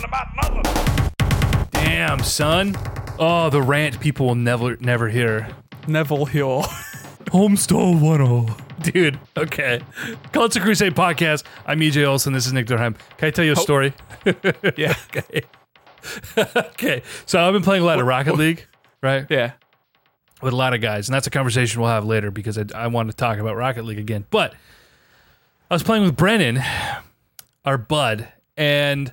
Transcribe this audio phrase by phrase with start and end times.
[0.00, 1.66] nothing about nothing.
[1.72, 2.76] Damn, son.
[3.18, 5.48] Oh, the rant people will never never hear.
[5.86, 6.62] Neville Hill.
[7.26, 8.92] Homestall 10.
[8.92, 9.80] Dude, okay.
[10.32, 11.44] Cults of Crusade podcast.
[11.66, 12.32] I'm EJ Olson.
[12.32, 12.96] This is Nick Durham.
[13.18, 13.62] Can I tell you a oh.
[13.62, 13.92] story?
[14.76, 14.94] yeah.
[15.16, 15.42] okay.
[16.56, 17.02] okay.
[17.26, 18.66] So I've been playing a lot of Rocket League,
[19.02, 19.26] right?
[19.28, 19.52] Yeah.
[20.40, 21.08] With a lot of guys.
[21.08, 23.84] And that's a conversation we'll have later because I, I want to talk about Rocket
[23.84, 24.24] League again.
[24.30, 24.54] But
[25.70, 26.62] I was playing with Brennan,
[27.64, 29.12] our bud, and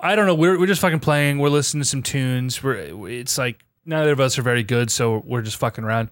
[0.00, 0.34] I don't know.
[0.34, 1.38] We're, we're just fucking playing.
[1.38, 2.62] We're listening to some tunes.
[2.62, 6.10] We're it's like neither of us are very good, so we're just fucking around,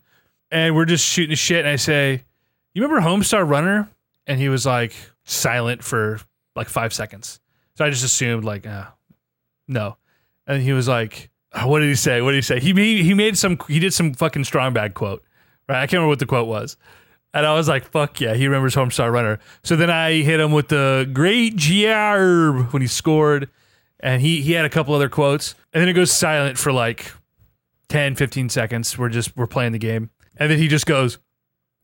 [0.51, 1.61] and we're just shooting the shit.
[1.61, 2.25] And I say,
[2.75, 3.89] "You remember Homestar Runner?"
[4.27, 4.93] And he was like
[5.25, 6.21] silent for
[6.57, 7.41] like five seconds.
[7.77, 8.87] So I just assumed like, uh,
[9.69, 9.99] no.
[10.47, 12.21] And he was like, uh, "What did he say?
[12.23, 14.95] What did he say?" He made he made some he did some fucking Strong Bad
[14.95, 15.23] quote,
[15.69, 15.79] right?
[15.79, 16.77] I can't remember what the quote was.
[17.35, 19.39] And I was like, fuck yeah, he remembers Homestar Runner.
[19.63, 23.51] So then I hit him with the great Giarb when he scored.
[24.01, 25.55] And he, he had a couple other quotes.
[25.73, 27.13] And then it goes silent for like
[27.89, 28.97] 10, 15 seconds.
[28.97, 30.11] We're just, we're playing the game.
[30.37, 31.19] And then he just goes,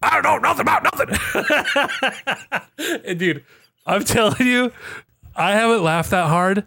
[0.03, 1.09] I don't know nothing about nothing.
[3.05, 3.45] and dude,
[3.87, 4.73] I'm telling you,
[5.35, 6.67] I haven't laughed that hard.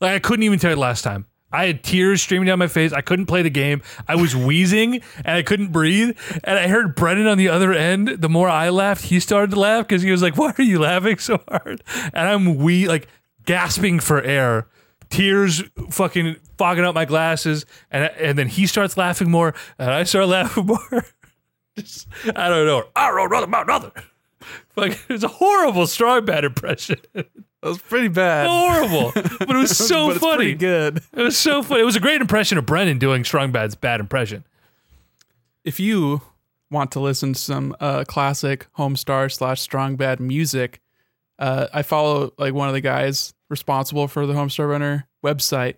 [0.00, 1.26] Like I couldn't even tell it last time.
[1.52, 2.92] I had tears streaming down my face.
[2.92, 3.82] I couldn't play the game.
[4.08, 6.16] I was wheezing and I couldn't breathe.
[6.42, 8.08] And I heard Brennan on the other end.
[8.08, 10.78] The more I laughed, he started to laugh because he was like, "Why are you
[10.78, 11.82] laughing so hard?"
[12.14, 13.06] And I'm we like
[13.44, 14.66] gasping for air,
[15.12, 17.64] tears fucking fogging up my glasses.
[17.90, 21.04] And and then he starts laughing more, and I start laughing more.
[21.78, 22.84] Just, I don't know.
[22.96, 23.92] I don't know about nothing.
[24.74, 26.96] Like it's a horrible strong bad impression.
[27.14, 27.28] That
[27.62, 28.48] was pretty bad.
[28.48, 30.54] horrible, but it was so but funny.
[30.54, 31.00] good.
[31.12, 31.82] It was so funny.
[31.82, 34.44] It was a great impression of Brennan doing Strong Bad's bad impression.
[35.64, 36.22] If you
[36.72, 40.80] want to listen to some uh, classic Homestar slash Strong Bad music,
[41.38, 45.74] uh, I follow like one of the guys responsible for the Homestar Runner website,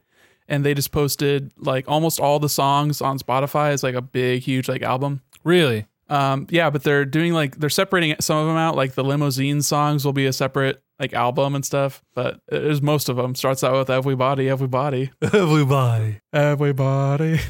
[0.48, 4.42] and they just posted like almost all the songs on Spotify as like a big,
[4.42, 5.22] huge like album.
[5.42, 5.86] Really?
[6.08, 8.76] Um, yeah, but they're doing like they're separating some of them out.
[8.76, 12.02] Like the limousine songs will be a separate like album and stuff.
[12.14, 16.20] But there's most of them starts out with everybody, everybody, Everybody.
[16.32, 17.40] everybody,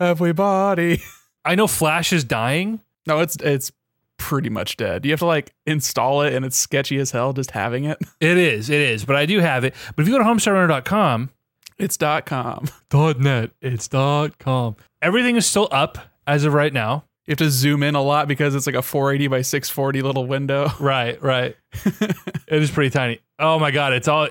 [0.00, 1.00] everybody.
[1.44, 2.80] I know Flash is dying.
[3.06, 3.72] No, it's it's
[4.18, 5.04] pretty much dead.
[5.04, 7.98] You have to like install it, and it's sketchy as hell just having it.
[8.20, 8.68] It is.
[8.70, 9.04] It is.
[9.04, 9.74] But I do have it.
[9.96, 11.30] But if you go to homestarrunner.com,
[11.80, 12.66] It's dot com.
[12.90, 14.76] Dot .net, it's dot .com.
[15.02, 17.04] Everything is still up as of right now.
[17.26, 20.26] You have to zoom in a lot because it's like a 480 by 640 little
[20.26, 20.70] window.
[20.80, 21.56] Right, right.
[21.84, 23.20] it is pretty tiny.
[23.38, 24.28] Oh my god, it's all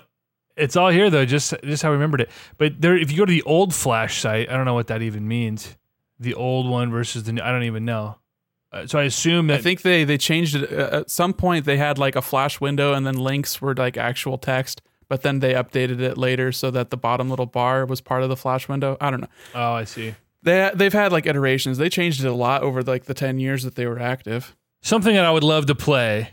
[0.58, 2.30] it's all here though, just just how I remembered it.
[2.58, 5.02] But there if you go to the old Flash site, I don't know what that
[5.02, 5.78] even means.
[6.20, 8.18] The old one versus the new, I don't even know.
[8.72, 11.66] Uh, so I assume that I think they they changed it uh, at some point.
[11.66, 14.82] They had like a flash window, and then links were like actual text.
[15.10, 18.30] But then they updated it later so that the bottom little bar was part of
[18.30, 18.96] the flash window.
[19.02, 19.28] I don't know.
[19.56, 20.14] Oh, I see.
[20.44, 21.78] They they've had like iterations.
[21.80, 24.56] They changed it a lot over like the 10 years that they were active.
[24.82, 26.30] Something that I would love to play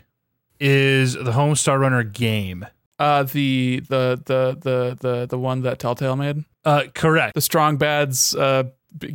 [0.59, 2.65] is the Homestar Runner game.
[2.99, 6.45] Uh the the the the the the one that Telltale made.
[6.65, 7.35] Uh, correct.
[7.35, 8.63] The Strong Bad's uh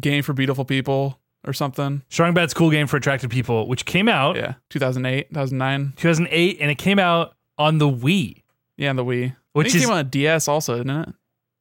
[0.01, 2.03] game for beautiful people or something.
[2.09, 4.55] Strong Bad's cool game for attractive people, which came out Yeah.
[4.71, 5.95] 2008, 2009.
[5.97, 8.43] 2008, and it came out on the Wii.
[8.77, 9.35] Yeah, and the Wii.
[9.53, 11.09] Which I think it is- came on DS also, didn't it?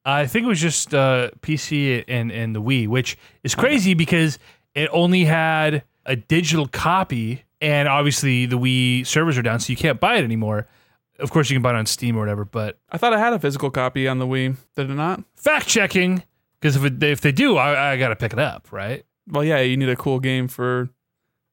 [0.04, 4.38] I think it was just uh, PC and and the Wii, which is crazy because
[4.74, 9.76] it only had a digital copy, and obviously the Wii servers are down, so you
[9.76, 10.66] can't buy it anymore.
[11.20, 12.44] Of course, you can buy it on Steam or whatever.
[12.44, 14.56] But I thought I had a physical copy on the Wii.
[14.74, 15.22] Did it not?
[15.36, 16.24] fact checking,
[16.60, 19.04] because if it, if they do, I, I got to pick it up, right?
[19.28, 20.88] Well, yeah, you need a cool game for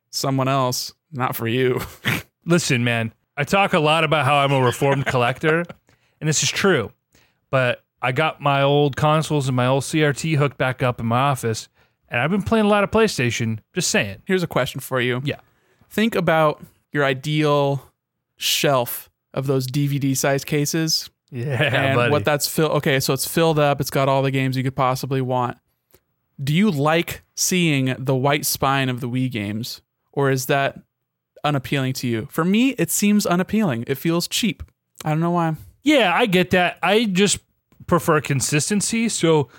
[0.10, 1.80] someone else, not for you.
[2.46, 5.66] Listen, man, I talk a lot about how I'm a reformed collector,
[6.20, 6.92] and this is true.
[7.50, 11.20] But I got my old consoles and my old CRT hooked back up in my
[11.20, 11.68] office,
[12.08, 13.60] and I've been playing a lot of PlayStation.
[13.74, 14.22] Just saying.
[14.26, 15.22] Here's a question for you.
[15.24, 15.40] Yeah.
[15.90, 17.84] Think about your ideal
[18.38, 22.12] shelf of those DVD size cases Yeah, and buddy.
[22.12, 22.72] what that's filled.
[22.74, 23.80] Okay, so it's filled up.
[23.82, 25.58] It's got all the games you could possibly want.
[26.42, 29.82] Do you like seeing the white spine of the Wii games,
[30.14, 30.80] or is that
[31.44, 32.28] unappealing to you?
[32.32, 33.84] For me, it seems unappealing.
[33.88, 34.64] It feels cheap.
[35.04, 35.56] I don't know why.
[35.84, 36.78] Yeah, I get that.
[36.84, 37.40] I just
[37.88, 39.10] prefer consistency.
[39.10, 39.50] So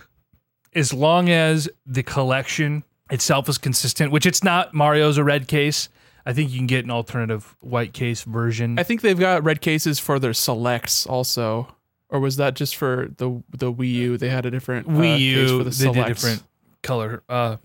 [0.75, 5.89] as long as the collection itself is consistent, which it's not Mario's a red case,
[6.27, 8.79] I think you can get an alternative white case version.
[8.79, 11.75] I think they've got red cases for their selects also.
[12.09, 14.19] Or was that just for the the Wii U?
[14.19, 16.23] They had a different uh, Wii case U, for the they did selects.
[16.23, 16.43] different
[16.83, 17.57] color uh,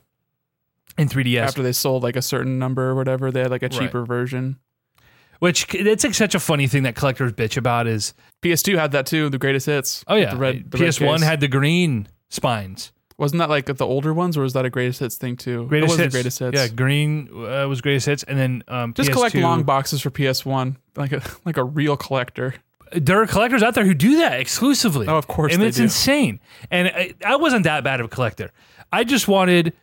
[0.97, 1.39] in 3DS.
[1.41, 3.71] After they sold like a certain number or whatever, they had like a Right.
[3.79, 4.57] cheaper version.
[5.39, 9.05] Which it's like such a funny thing that collectors bitch about is PS2 had that
[9.05, 10.03] too, the greatest hits.
[10.07, 11.23] oh yeah, the red, the PS1 case.
[11.23, 12.91] had the green spines.
[13.17, 15.65] wasn't that like the older ones, or was that a greatest hits thing too?
[15.67, 16.13] Greatest it was hits.
[16.15, 16.57] greatest hits.
[16.57, 20.09] Yeah, green uh, was greatest hits, and then um, Just PS2, collect long boxes for
[20.09, 22.55] PS1, like a like a real collector.
[22.91, 25.07] There are collectors out there who do that exclusively.
[25.07, 25.83] Oh, of course and it's do.
[25.83, 26.39] insane.
[26.69, 28.51] And I, I wasn't that bad of a collector.
[28.93, 29.73] I just wanted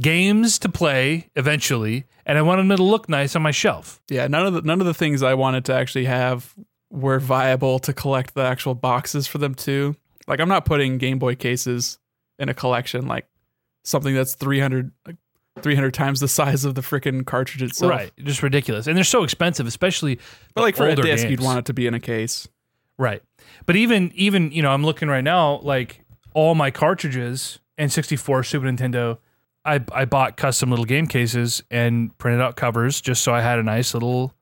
[0.00, 4.00] games to play eventually, and I wanted them to look nice on my shelf.
[4.08, 6.54] Yeah, none of the none of the things I wanted to actually have
[6.90, 9.96] were viable to collect the actual boxes for them too.
[10.26, 11.98] Like I'm not putting Game Boy cases
[12.38, 13.26] in a collection like
[13.84, 15.16] something that's 300 like
[15.60, 17.90] 300 times the size of the freaking cartridge itself.
[17.90, 20.18] Right, just ridiculous, and they're so expensive, especially.
[20.54, 22.48] But like for a disc, you'd want it to be in a case.
[22.98, 23.22] Right.
[23.66, 26.04] But even even you know, I'm looking right now, like
[26.34, 29.18] all my cartridges and 64 Super Nintendo,
[29.64, 33.58] I I bought custom little game cases and printed out covers just so I had
[33.58, 34.34] a nice little.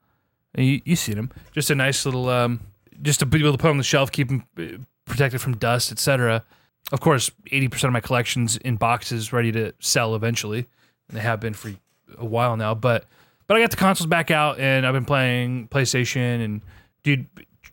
[0.57, 2.59] You, you see them, just a nice little, um,
[3.01, 5.93] just to be able to put on the shelf, keep them uh, protected from dust,
[5.93, 6.43] etc.
[6.91, 10.67] Of course, 80% of my collections in boxes ready to sell eventually,
[11.07, 11.71] and they have been for
[12.17, 12.73] a while now.
[12.75, 13.05] But
[13.47, 16.61] but I got the consoles back out, and I've been playing PlayStation and
[17.03, 17.27] dude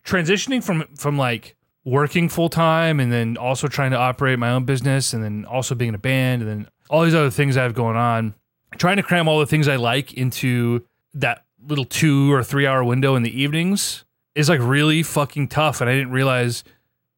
[0.04, 4.64] transitioning from from like working full time and then also trying to operate my own
[4.64, 7.62] business and then also being in a band and then all these other things I
[7.62, 8.34] have going on,
[8.76, 12.84] trying to cram all the things I like into that little two or three hour
[12.84, 14.04] window in the evenings
[14.34, 15.80] is like really fucking tough.
[15.80, 16.64] And I didn't realize,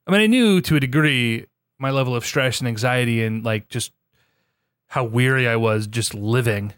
[0.07, 1.47] I mean, I knew to a degree
[1.79, 3.93] my level of stress and anxiety and like just
[4.89, 6.73] how weary I was just living.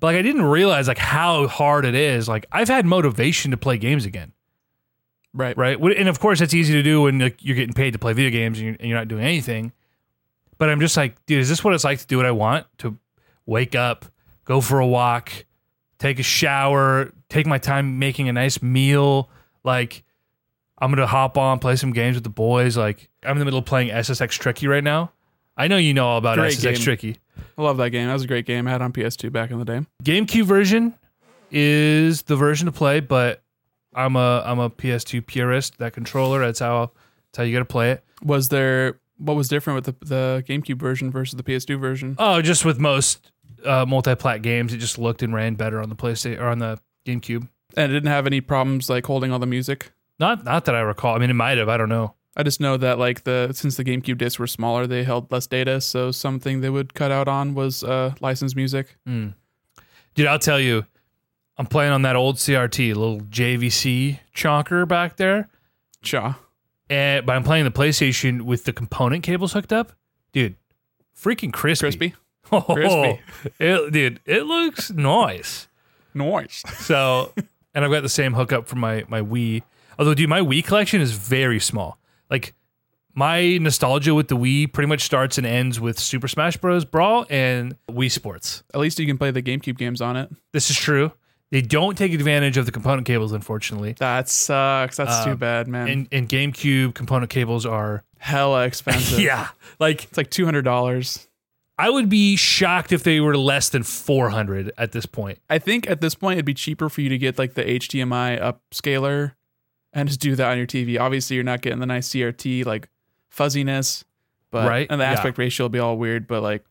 [0.00, 2.28] But like I didn't realize like how hard it is.
[2.28, 4.32] Like I've had motivation to play games again
[5.34, 5.56] Right.
[5.56, 5.78] right?
[5.80, 8.30] And of course, that's easy to do when like, you're getting paid to play video
[8.30, 9.72] games and you're, and you're not doing anything.
[10.64, 12.66] But I'm just like, dude, is this what it's like to do what I want?
[12.78, 12.96] To
[13.44, 14.06] wake up,
[14.46, 15.30] go for a walk,
[15.98, 19.28] take a shower, take my time making a nice meal.
[19.62, 20.04] Like,
[20.78, 22.78] I'm gonna hop on, play some games with the boys.
[22.78, 25.12] Like, I'm in the middle of playing SSX Tricky right now.
[25.54, 26.76] I know you know all about Great SSX game.
[26.76, 27.18] Tricky.
[27.58, 28.06] I love that game.
[28.06, 28.66] That was a great game.
[28.66, 29.82] I had on PS2 back in the day.
[30.02, 30.94] GameCube version
[31.50, 33.42] is the version to play, but
[33.94, 35.76] I'm a I'm a PS2 purist.
[35.76, 36.92] That controller, that's how
[37.26, 38.02] that's how you got to play it.
[38.22, 42.16] Was there what was different with the, the GameCube version versus the PS2 version?
[42.18, 43.30] Oh, just with most
[43.64, 46.78] uh, multi-plat games, it just looked and ran better on the PlayStation or on the
[47.06, 47.48] GameCube.
[47.76, 49.92] And it didn't have any problems like holding all the music.
[50.20, 51.16] Not not that I recall.
[51.16, 51.68] I mean, it might have.
[51.68, 52.14] I don't know.
[52.36, 55.46] I just know that like the since the GameCube discs were smaller, they held less
[55.46, 55.80] data.
[55.80, 58.96] So something they would cut out on was uh, licensed music.
[59.06, 59.28] Hmm.
[60.14, 60.86] Dude, I'll tell you,
[61.58, 65.48] I'm playing on that old CRT, little JVC chonker back there,
[66.02, 66.38] Cha.
[66.90, 69.92] And but I'm playing the PlayStation with the component cables hooked up.
[70.32, 70.56] Dude,
[71.18, 71.84] freaking crispy.
[71.86, 72.14] Crispy.
[72.52, 73.20] Oh, Crispy.
[73.58, 75.66] it, dude, it looks nice.
[76.12, 76.62] Nice.
[76.76, 77.32] So,
[77.74, 79.62] and I've got the same hookup for my my Wii.
[79.98, 81.96] Although, dude, my Wii collection is very small.
[82.30, 82.52] Like
[83.14, 86.84] my nostalgia with the Wii pretty much starts and ends with Super Smash Bros.
[86.84, 88.62] Brawl and Wii Sports.
[88.74, 90.30] At least you can play the GameCube games on it.
[90.52, 91.12] This is true.
[91.54, 93.92] They don't take advantage of the component cables, unfortunately.
[94.00, 94.96] That sucks.
[94.96, 95.86] That's too um, bad, man.
[95.86, 99.20] And and GameCube component cables are Hella expensive.
[99.20, 101.28] yeah, like It's like two hundred dollars.
[101.78, 105.38] I would be shocked if they were less than four hundred at this point.
[105.48, 108.40] I think at this point it'd be cheaper for you to get like the HDMI
[108.40, 109.34] upscaler
[109.92, 110.98] and just do that on your TV.
[110.98, 112.88] Obviously, you're not getting the nice CRT like
[113.28, 114.04] fuzziness,
[114.50, 115.12] but Right, and the yeah.
[115.12, 116.26] aspect ratio will be all weird.
[116.26, 116.64] But like,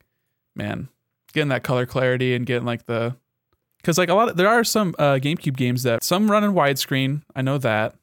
[0.55, 0.89] man,
[1.31, 3.15] getting that color clarity and getting like the
[3.83, 6.53] because like a lot of there are some uh, GameCube games that some run in
[6.53, 7.21] widescreen.
[7.35, 7.93] I know that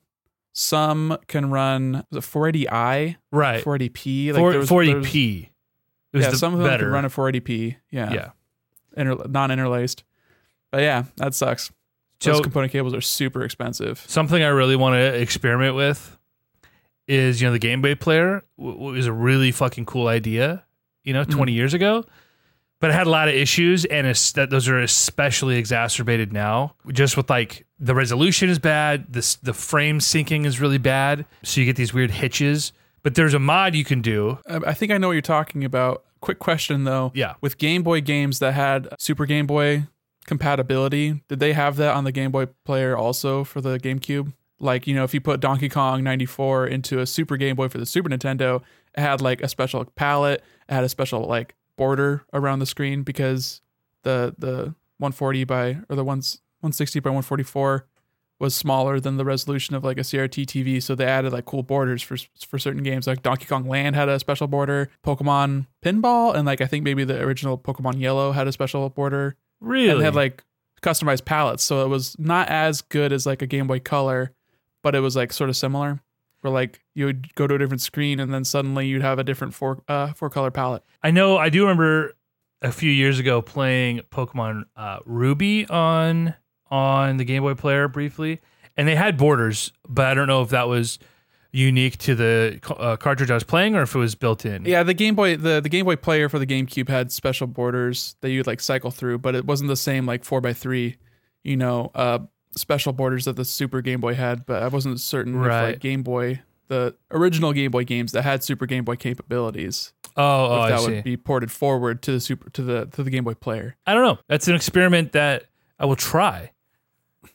[0.53, 3.65] some can run was it 480i, Right.
[3.65, 5.49] 480p, like Four- there was- 40p.
[6.13, 6.85] It was Yeah, some of them better.
[6.87, 7.77] can run at 480p.
[7.91, 8.29] Yeah, yeah.
[8.97, 10.03] Inter- non-interlaced.
[10.73, 11.71] But yeah, that sucks.
[12.21, 14.05] Those So component cables are super expensive.
[14.09, 16.19] something I really want to experiment with
[17.09, 20.65] is you know the Game Boy player w- was a really fucking cool idea,
[21.05, 22.05] you know, 20 years ago,
[22.81, 26.75] but it had a lot of issues, and that those are especially exacerbated now.
[26.91, 31.61] Just with like the resolution is bad, this the frame syncing is really bad, so
[31.61, 32.73] you get these weird hitches.
[33.03, 34.39] But there's a mod you can do.
[34.47, 36.05] I think I know what you're talking about.
[36.21, 37.13] Quick question though.
[37.15, 37.35] Yeah.
[37.41, 39.85] With Game Boy games that had Super Game Boy
[40.27, 44.33] compatibility, did they have that on the Game Boy player also for the GameCube?
[44.59, 47.79] Like, you know, if you put Donkey Kong 94 into a Super Game Boy for
[47.79, 48.61] the Super Nintendo,
[48.95, 53.03] it had like a special palette, it had a special like border around the screen
[53.03, 53.63] because
[54.03, 57.87] the the 140 by or the ones 160 by 144
[58.39, 61.63] was smaller than the resolution of like a CRT TV, so they added like cool
[61.63, 63.07] borders for for certain games.
[63.07, 67.05] Like Donkey Kong Land had a special border, Pokemon Pinball, and like I think maybe
[67.05, 69.37] the original Pokemon Yellow had a special border.
[69.61, 70.45] Really, And they had like
[70.83, 74.33] customized palettes, so it was not as good as like a Game Boy Color,
[74.83, 76.03] but it was like sort of similar.
[76.41, 79.25] Where like you would go to a different screen and then suddenly you'd have a
[79.25, 80.83] different four uh four color palette.
[81.03, 81.37] I know.
[81.37, 82.15] I do remember
[82.63, 86.35] a few years ago playing Pokemon uh, Ruby on
[86.71, 88.41] on the Game Boy Player briefly,
[88.77, 90.99] and they had borders, but I don't know if that was
[91.53, 94.65] unique to the uh, cartridge I was playing or if it was built in.
[94.65, 98.17] Yeah, the Game Boy the, the Game Boy player for the GameCube had special borders
[98.21, 100.97] that you'd like cycle through, but it wasn't the same like four by three,
[101.43, 102.21] you know, uh
[102.57, 105.63] special borders that the Super Game Boy had, but I wasn't certain if Right.
[105.71, 110.47] like Game Boy the original Game Boy games that had Super Game Boy capabilities, Oh,
[110.47, 110.87] oh if I that see.
[110.95, 113.77] would be ported forward to the super to the to the Game Boy player.
[113.87, 114.19] I don't know.
[114.29, 115.45] That's an experiment that
[115.81, 116.53] I will try.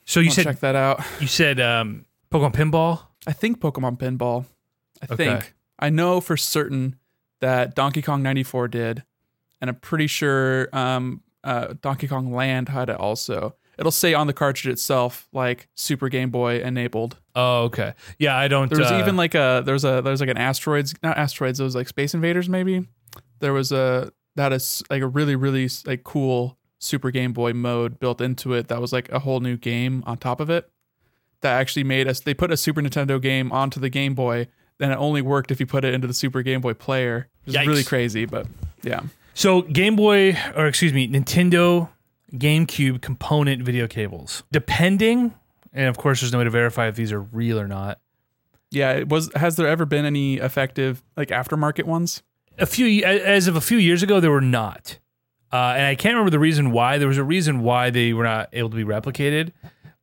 [0.05, 1.01] So you said check that out.
[1.19, 3.01] you said um, Pokemon Pinball.
[3.27, 4.45] I think Pokemon Pinball.
[5.01, 5.15] I Okay.
[5.15, 6.95] think I know for certain
[7.41, 9.03] that Donkey Kong 94 did,
[9.60, 13.55] and I'm pretty sure um, uh, Donkey Kong Land had it also.
[13.77, 17.17] It'll say on the cartridge itself like Super Game Boy enabled.
[17.36, 17.94] Oh, okay.
[18.17, 18.70] Yeah, I don't.
[18.70, 21.60] There was uh, even like a there's a there's like an asteroids not asteroids.
[21.60, 22.88] It was like Space Invaders maybe.
[23.39, 28.00] There was a that is like a really really like cool Super Game Boy mode
[28.00, 28.67] built into it.
[28.67, 30.70] That was like a whole new game on top of it.
[31.41, 32.22] That actually made us.
[32.22, 34.48] They put a Super Nintendo game onto the Game Boy.
[34.77, 37.29] Then it only worked if you put it into the Super Game Boy player.
[37.46, 37.67] It's Yikes.
[37.67, 38.48] really crazy, but
[38.84, 39.01] yeah.
[39.34, 41.89] So Game Boy, or excuse me, Nintendo
[42.34, 44.44] GameCube component video cables.
[44.51, 45.34] Depending,
[45.74, 48.00] and of course, there's no way to verify if these are real or not.
[48.72, 52.24] Yeah, it was has there ever been any effective like aftermarket ones?
[52.58, 54.98] A few, as of a few years ago, there were not,
[55.51, 56.98] uh, and I can't remember the reason why.
[56.98, 59.51] There was a reason why they were not able to be replicated.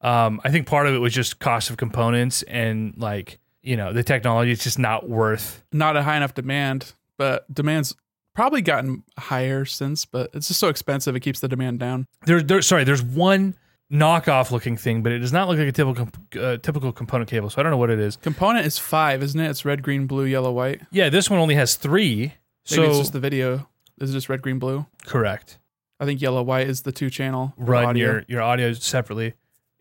[0.03, 3.93] Um, I think part of it was just cost of components and like you know
[3.93, 4.53] the technology.
[4.53, 5.65] It's just not worth.
[5.73, 7.95] Not a high enough demand, but demand's
[8.35, 12.07] probably gotten higher since, but it's just so expensive it keeps the demand down.
[12.27, 12.63] There, there.
[12.63, 13.55] Sorry, there's one
[13.93, 16.09] knockoff looking thing, but it does not look like a typical
[16.41, 17.51] uh, typical component cable.
[17.51, 18.17] So I don't know what it is.
[18.17, 19.49] Component is five, isn't it?
[19.51, 20.81] It's red, green, blue, yellow, white.
[20.91, 22.17] Yeah, this one only has three.
[22.19, 22.35] Maybe
[22.65, 23.69] so it's just the video.
[24.01, 24.87] Is it just red, green, blue?
[25.05, 25.59] correct.
[26.01, 28.05] I think yellow, white is the two channel Run audio.
[28.07, 29.35] your your audio separately.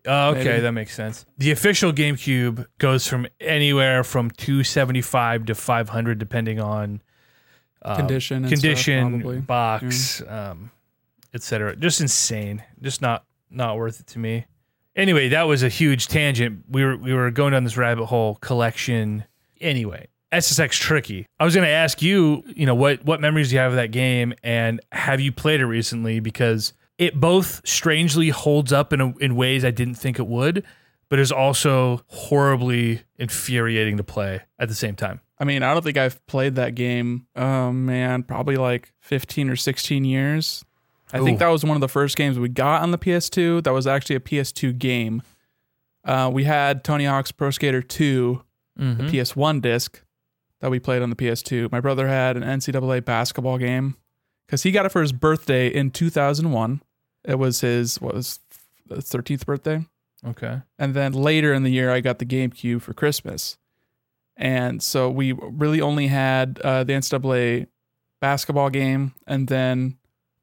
[0.06, 0.60] Uh, okay, Maybe.
[0.60, 1.24] that makes sense.
[1.38, 7.02] The official GameCube goes from anywhere from 275 to 500, depending on
[7.84, 10.70] um, condition, condition, stuff, box, um,
[11.34, 11.76] etc.
[11.76, 12.62] Just insane.
[12.80, 14.46] Just not not worth it to me.
[14.94, 16.64] Anyway, that was a huge tangent.
[16.68, 19.24] We were we were going down this rabbit hole collection.
[19.60, 21.26] Anyway, SSX Tricky.
[21.38, 23.76] I was going to ask you, you know, what what memories do you have of
[23.76, 26.20] that game, and have you played it recently?
[26.20, 30.64] Because it both strangely holds up in a, in ways I didn't think it would,
[31.08, 35.20] but is also horribly infuriating to play at the same time.
[35.42, 37.26] I mean, I don't think I've played that game.
[37.34, 40.64] Oh man, probably like 15 or 16 years.
[41.12, 43.64] I think that was one of the first games we got on the PS2.
[43.64, 45.20] That was actually a PS2 game.
[46.04, 48.42] Uh, we had Tony Hawk's Pro Skater 2,
[48.80, 49.06] Mm-hmm.
[49.06, 50.00] the PS1 disc
[50.60, 51.70] that we played on the PS2.
[51.70, 53.96] My brother had an NCAA basketball game
[54.46, 56.80] because he got it for his birthday in 2001.
[57.24, 58.38] It was his what was
[58.88, 59.84] his 13th birthday.
[60.26, 60.62] Okay.
[60.78, 63.58] And then later in the year, I got the GameCube for Christmas.
[64.36, 67.66] And so we really only had uh, the NCAA
[68.20, 69.14] basketball game.
[69.26, 69.98] And then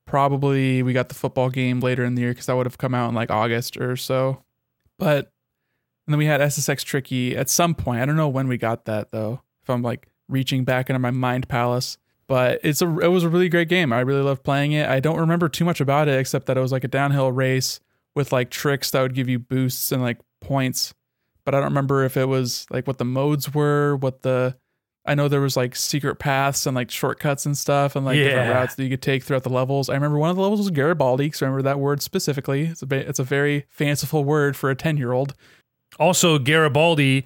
[0.06, 2.96] probably we got the football game later in the year because that would have come
[2.96, 4.44] out in like August or so.
[4.98, 5.32] But
[6.08, 8.02] and then we had SSX Tricky at some point.
[8.02, 9.42] I don't know when we got that though.
[9.62, 11.98] If I'm like reaching back into my mind palace.
[12.28, 13.92] But it's a it was a really great game.
[13.92, 14.88] I really loved playing it.
[14.88, 17.80] I don't remember too much about it except that it was like a downhill race
[18.16, 20.94] with like tricks that would give you boosts and like points.
[21.50, 24.56] But I don't remember if it was like what the modes were, what the
[25.04, 28.54] I know there was like secret paths and like shortcuts and stuff and like different
[28.54, 29.90] routes that you could take throughout the levels.
[29.90, 32.66] I remember one of the levels was Garibaldi because I remember that word specifically.
[32.68, 35.34] It's a ba- it's a very fanciful word for a 10-year-old.
[36.00, 37.26] Also, Garibaldi,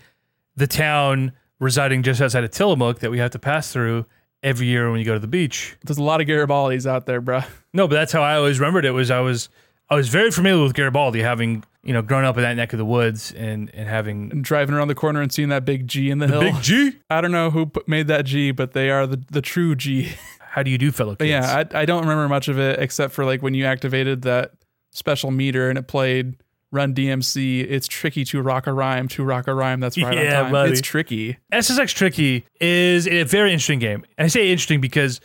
[0.55, 4.05] the town residing just outside of Tillamook that we have to pass through
[4.41, 5.75] every year when you go to the beach.
[5.83, 7.45] There's a lot of Garibaldis out there, bruh.
[7.73, 8.91] No, but that's how I always remembered it.
[8.91, 9.49] Was I was
[9.89, 12.79] I was very familiar with Garibaldi, having you know grown up in that neck of
[12.79, 16.09] the woods and and having And driving around the corner and seeing that big G
[16.09, 16.41] in the, hill.
[16.41, 16.93] big G.
[17.09, 20.13] I don't know who made that G, but they are the, the true G.
[20.39, 21.29] How do you do, fellow kids?
[21.29, 24.51] Yeah, I, I don't remember much of it except for like when you activated that
[24.91, 26.35] special meter and it played
[26.71, 27.67] Run DMC.
[27.69, 29.79] It's tricky to rock a rhyme, to rock a rhyme.
[29.79, 30.51] That's right Yeah, on time.
[30.51, 30.71] buddy.
[30.71, 31.37] It's tricky.
[31.51, 34.03] SSX Tricky is a very interesting game.
[34.17, 35.19] And I say interesting because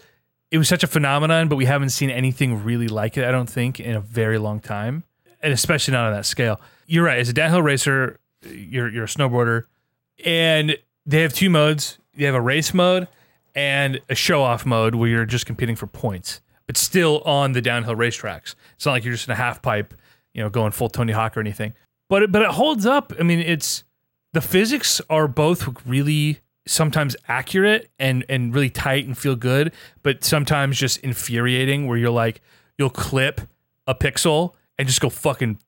[0.51, 3.49] it was such a phenomenon, but we haven't seen anything really like it, I don't
[3.49, 5.05] think, in a very long time.
[5.41, 6.61] And especially not on that scale.
[6.87, 7.19] You're right.
[7.19, 9.65] As a downhill racer, you're you're a snowboarder.
[10.25, 10.77] And
[11.07, 11.99] they have two modes.
[12.15, 13.07] They have a race mode
[13.55, 17.63] and a show off mode where you're just competing for points, but still on the
[17.63, 18.55] downhill racetracks.
[18.75, 19.95] It's not like you're just in a half pipe,
[20.35, 21.75] you know, going full Tony Hawk or anything.
[22.09, 23.13] But it, but it holds up.
[23.19, 23.85] I mean, it's
[24.33, 29.73] the physics are both really sometimes accurate and and really tight and feel good,
[30.03, 32.41] but sometimes just infuriating where you're like
[32.77, 33.41] you'll clip
[33.87, 35.59] a pixel and just go fucking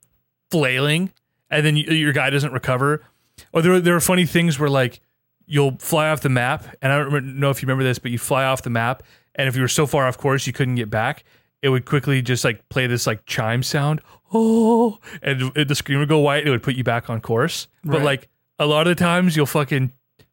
[0.51, 1.11] flailing
[1.51, 3.05] and then you, your guy doesn't recover.
[3.53, 5.01] Or there there are funny things where like
[5.47, 8.19] you'll fly off the map and I don't know if you remember this, but you
[8.19, 9.03] fly off the map
[9.35, 11.25] and if you were so far off course you couldn't get back,
[11.63, 14.01] it would quickly just like play this like chime sound.
[14.33, 16.41] Oh, and the screen would go white.
[16.41, 17.69] And it would put you back on course.
[17.85, 18.29] But like
[18.59, 19.93] a lot of the times, you'll fucking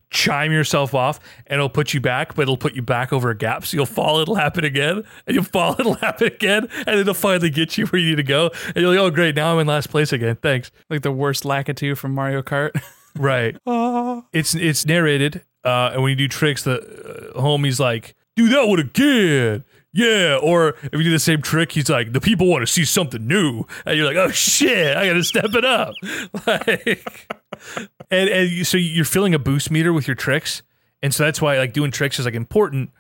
[0.10, 2.36] chime yourself off, and it'll put you back.
[2.36, 3.66] But it'll put you back over a gap.
[3.66, 4.20] So you'll fall.
[4.20, 5.76] It'll happen again, and you'll fall.
[5.80, 8.52] It'll happen again, and it'll finally get you where you need to go.
[8.68, 10.38] And you're like, oh great, now I'm in last place again.
[10.42, 10.72] Thanks.
[10.90, 12.72] Like the worst Lakitu from Mario Kart.
[13.20, 13.58] Right.
[14.32, 18.68] It's it's narrated, uh, and when you do tricks, the uh, homie's like, "Do that
[18.68, 19.64] one again."
[19.94, 22.86] Yeah, or if you do the same trick, he's like, "The people want to see
[22.86, 25.96] something new," and you're like, "Oh shit, I got to step it up."
[26.48, 27.04] like,
[28.12, 30.62] and and you, so you're filling a boost meter with your tricks,
[31.02, 32.92] and so that's why like doing tricks is like important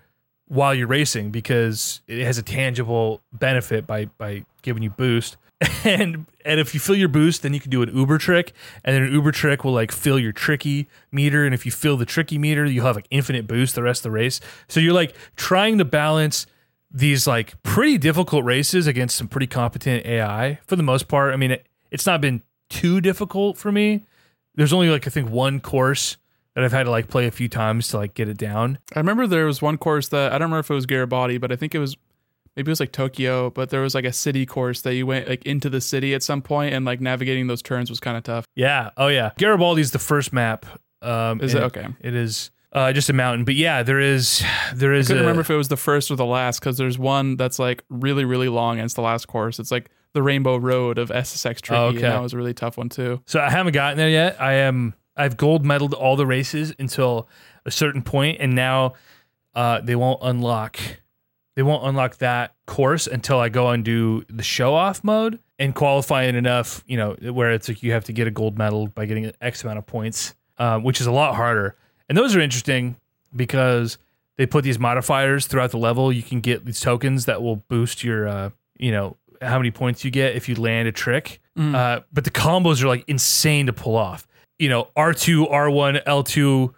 [0.47, 5.37] while you're racing because it has a tangible benefit by by giving you boost.
[5.83, 8.53] And and if you fill your boost, then you can do an Uber trick,
[8.83, 11.45] and then an Uber trick will like fill your tricky meter.
[11.45, 14.03] And if you fill the tricky meter, you'll have like infinite boost the rest of
[14.03, 14.39] the race.
[14.67, 16.45] So you're like trying to balance
[16.91, 21.33] these like pretty difficult races against some pretty competent AI for the most part.
[21.33, 24.05] I mean, it, it's not been too difficult for me.
[24.55, 26.17] There's only like I think one course
[26.55, 28.79] that I've had to like play a few times to like get it down.
[28.95, 31.51] I remember there was one course that I don't remember if it was Garibaldi, but
[31.51, 31.95] I think it was
[32.55, 35.29] maybe it was like Tokyo, but there was like a city course that you went
[35.29, 38.23] like into the city at some point and like navigating those turns was kind of
[38.23, 38.45] tough.
[38.55, 38.89] Yeah.
[38.97, 39.31] Oh yeah.
[39.37, 40.65] Garibaldi's the first map.
[41.03, 41.61] Um, Is it?
[41.61, 41.85] Okay.
[42.01, 44.43] It is uh, just a mountain, but yeah, there is
[44.75, 45.07] there is.
[45.07, 47.35] I couldn't a, remember if it was the first or the last because there's one
[47.35, 49.57] that's like really really long and it's the last course.
[49.57, 51.97] It's like the Rainbow Road of SSX Tricky, Oh, okay.
[51.97, 53.21] and that was a really tough one too.
[53.25, 54.39] So I haven't gotten there yet.
[54.39, 54.93] I am.
[55.15, 57.27] I've gold medaled all the races until
[57.65, 58.93] a certain point, and now
[59.55, 60.79] uh, they won't unlock.
[61.55, 65.73] They won't unlock that course until I go and do the show off mode and
[65.73, 66.83] qualify qualifying enough.
[66.85, 69.63] You know, where it's like you have to get a gold medal by getting X
[69.63, 71.75] amount of points, um, which is a lot harder.
[72.09, 72.95] And those are interesting
[73.35, 73.97] because
[74.37, 76.11] they put these modifiers throughout the level.
[76.11, 80.03] You can get these tokens that will boost your, uh, you know, how many points
[80.05, 81.39] you get if you land a trick.
[81.75, 84.27] Uh, but the combos are like insane to pull off.
[84.59, 86.73] You know, R2, R1, L2,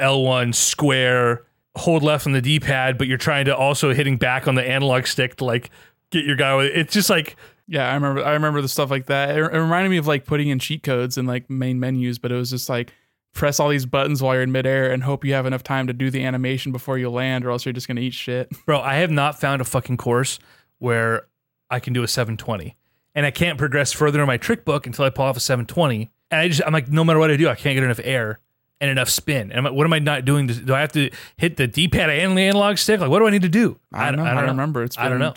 [0.00, 1.44] L1, square,
[1.76, 4.62] hold left on the D pad, but you're trying to also hitting back on the
[4.68, 5.70] analog stick to like
[6.10, 7.36] get your guy with It's just like,
[7.68, 8.24] Yeah, I remember.
[8.24, 9.30] I remember the stuff like that.
[9.30, 12.32] It, it reminded me of like putting in cheat codes and like main menus, but
[12.32, 12.92] it was just like
[13.32, 15.92] press all these buttons while you're in midair and hope you have enough time to
[15.92, 18.50] do the animation before you land, or else you're just gonna eat shit.
[18.66, 20.38] bro, I have not found a fucking course
[20.78, 21.26] where
[21.70, 22.76] I can do a 720.
[23.14, 26.10] And I can't progress further in my trick book until I pull off a 720.
[26.30, 28.38] And I just, I'm like, no matter what I do, I can't get enough air
[28.80, 29.50] and enough spin.
[29.50, 30.48] And I'm like, what am I not doing?
[30.48, 33.00] To, do I have to hit the D pad and the analog stick?
[33.00, 33.78] Like, what do I need to do?
[33.92, 34.24] I don't know.
[34.24, 34.82] I don't, remember.
[34.84, 35.34] It's been I don't know.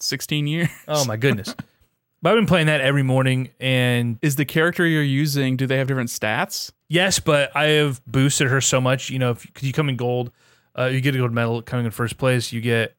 [0.00, 0.68] 16 years.
[0.88, 1.54] Oh my goodness.
[2.20, 3.50] but I've been playing that every morning.
[3.60, 5.56] And Is the character you're using?
[5.56, 6.72] Do they have different stats?
[6.92, 9.10] Yes, but I have boosted her so much.
[9.10, 10.30] You know, because you come in gold,
[10.78, 12.52] uh, you get a gold medal coming in first place.
[12.52, 12.94] You get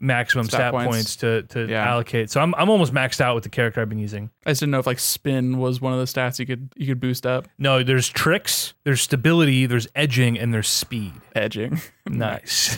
[0.00, 0.88] maximum Stat stat, points.
[0.88, 1.16] points.
[1.16, 1.88] to, to Yeah.
[1.88, 2.28] allocate.
[2.28, 4.28] So I'm, I'm almost maxed out with the character I've been using.
[4.44, 6.86] I just didn't know if like spin was one of the stats you could you
[6.88, 7.46] could boost up.
[7.58, 11.12] No, there's tricks, there's stability, there's edging, and there's speed.
[11.34, 11.80] Edging.
[12.06, 12.76] Nice.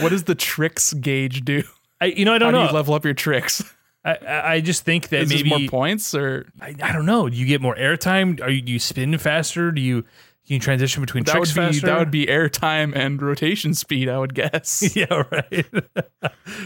[0.00, 1.62] what does the tricks gauge do?
[2.00, 2.66] I, you know, I don't do know.
[2.66, 3.62] you level up your tricks?
[4.04, 7.28] I, I just think that Is maybe more points or I, I don't know.
[7.28, 8.40] Do you get more airtime?
[8.42, 9.72] Are you do you spin faster?
[9.72, 10.02] Do you
[10.46, 11.86] can you transition between that tricks would be faster?
[11.86, 14.94] that would be airtime and rotation speed, I would guess.
[14.96, 15.64] yeah, right.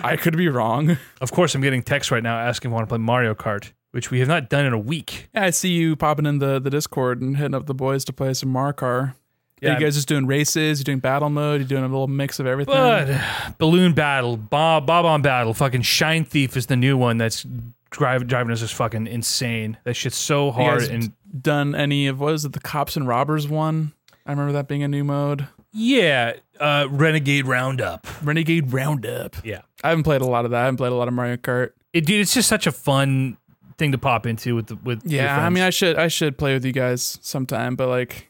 [0.02, 0.98] I could be wrong.
[1.20, 3.72] of course, I'm getting text right now asking if I want to play Mario Kart,
[3.92, 5.28] which we have not done in a week.
[5.32, 8.12] Yeah, I see you popping in the, the Discord and hitting up the boys to
[8.12, 9.14] play some Mario Markar.
[9.60, 10.78] Yeah, Are you guys just doing races?
[10.78, 11.60] You're doing battle mode?
[11.60, 12.74] You're doing a little mix of everything?
[12.74, 13.20] But
[13.58, 17.46] balloon battle, Bob Bob-omb battle, fucking Shine Thief is the new one that's
[17.90, 19.76] driving driving us just fucking insane.
[19.84, 22.52] That shit's so you hard guys and done any of what is it?
[22.52, 23.92] The cops and robbers one.
[24.26, 25.48] I remember that being a new mode.
[25.72, 28.06] yeah, uh, Renegade Roundup.
[28.22, 29.36] Renegade Roundup.
[29.44, 29.62] Yeah.
[29.82, 30.60] I haven't played a lot of that.
[30.60, 31.70] I haven't played a lot of Mario Kart.
[31.92, 33.38] It, dude, it's just such a fun
[33.78, 35.02] thing to pop into with the with.
[35.04, 38.28] Yeah, I mean, I should I should play with you guys sometime, but like,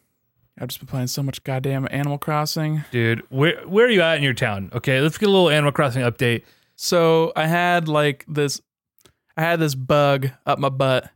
[0.61, 2.85] I've just been playing so much goddamn Animal Crossing.
[2.91, 4.71] dude, where where are you at in your town?
[4.75, 6.43] Okay, let's get a little Animal Crossing update.
[6.77, 8.61] So I had like this,
[9.37, 11.11] I had this bug up my butt,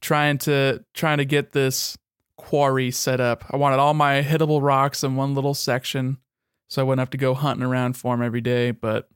[0.00, 1.96] trying to trying to get this
[2.36, 3.44] quarry set up.
[3.50, 6.18] I wanted all my hittable rocks in one little section,
[6.68, 8.70] so I wouldn't have to go hunting around for them every day.
[8.70, 9.08] But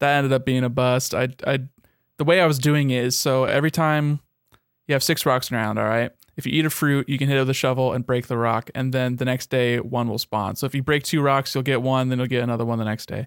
[0.00, 1.14] that ended up being a bust.
[1.14, 1.60] I I
[2.16, 4.20] the way I was doing is so every time
[4.86, 6.10] you have six rocks around, all right.
[6.38, 8.38] If you eat a fruit, you can hit it with a shovel and break the
[8.38, 10.54] rock, and then the next day one will spawn.
[10.54, 12.84] So if you break two rocks, you'll get one, then you'll get another one the
[12.84, 13.26] next day.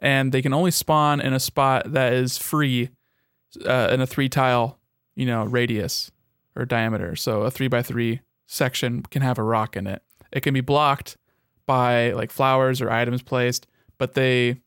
[0.00, 2.90] And they can only spawn in a spot that is free
[3.64, 4.80] uh, in a three tile,
[5.14, 6.10] you know, radius
[6.56, 7.14] or diameter.
[7.14, 10.02] So a three by three section can have a rock in it.
[10.32, 11.16] It can be blocked
[11.64, 14.60] by like flowers or items placed, but they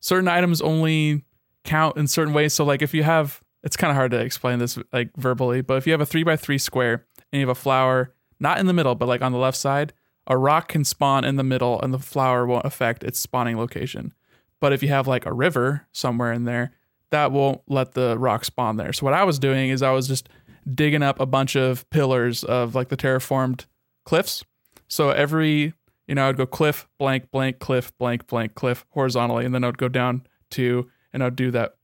[0.00, 1.24] certain items only
[1.64, 2.52] count in certain ways.
[2.52, 5.78] So like if you have it's kind of hard to explain this like verbally, but
[5.78, 8.66] if you have a three by three square and you have a flower not in
[8.66, 9.92] the middle, but like on the left side,
[10.26, 14.12] a rock can spawn in the middle and the flower won't affect its spawning location.
[14.60, 16.72] But if you have like a river somewhere in there,
[17.10, 18.92] that won't let the rock spawn there.
[18.92, 20.28] So what I was doing is I was just
[20.72, 23.66] digging up a bunch of pillars of like the terraformed
[24.04, 24.44] cliffs.
[24.88, 25.74] So every,
[26.06, 29.78] you know, I'd go cliff, blank, blank, cliff, blank, blank, cliff horizontally, and then I'd
[29.78, 31.76] go down to, and I'd do that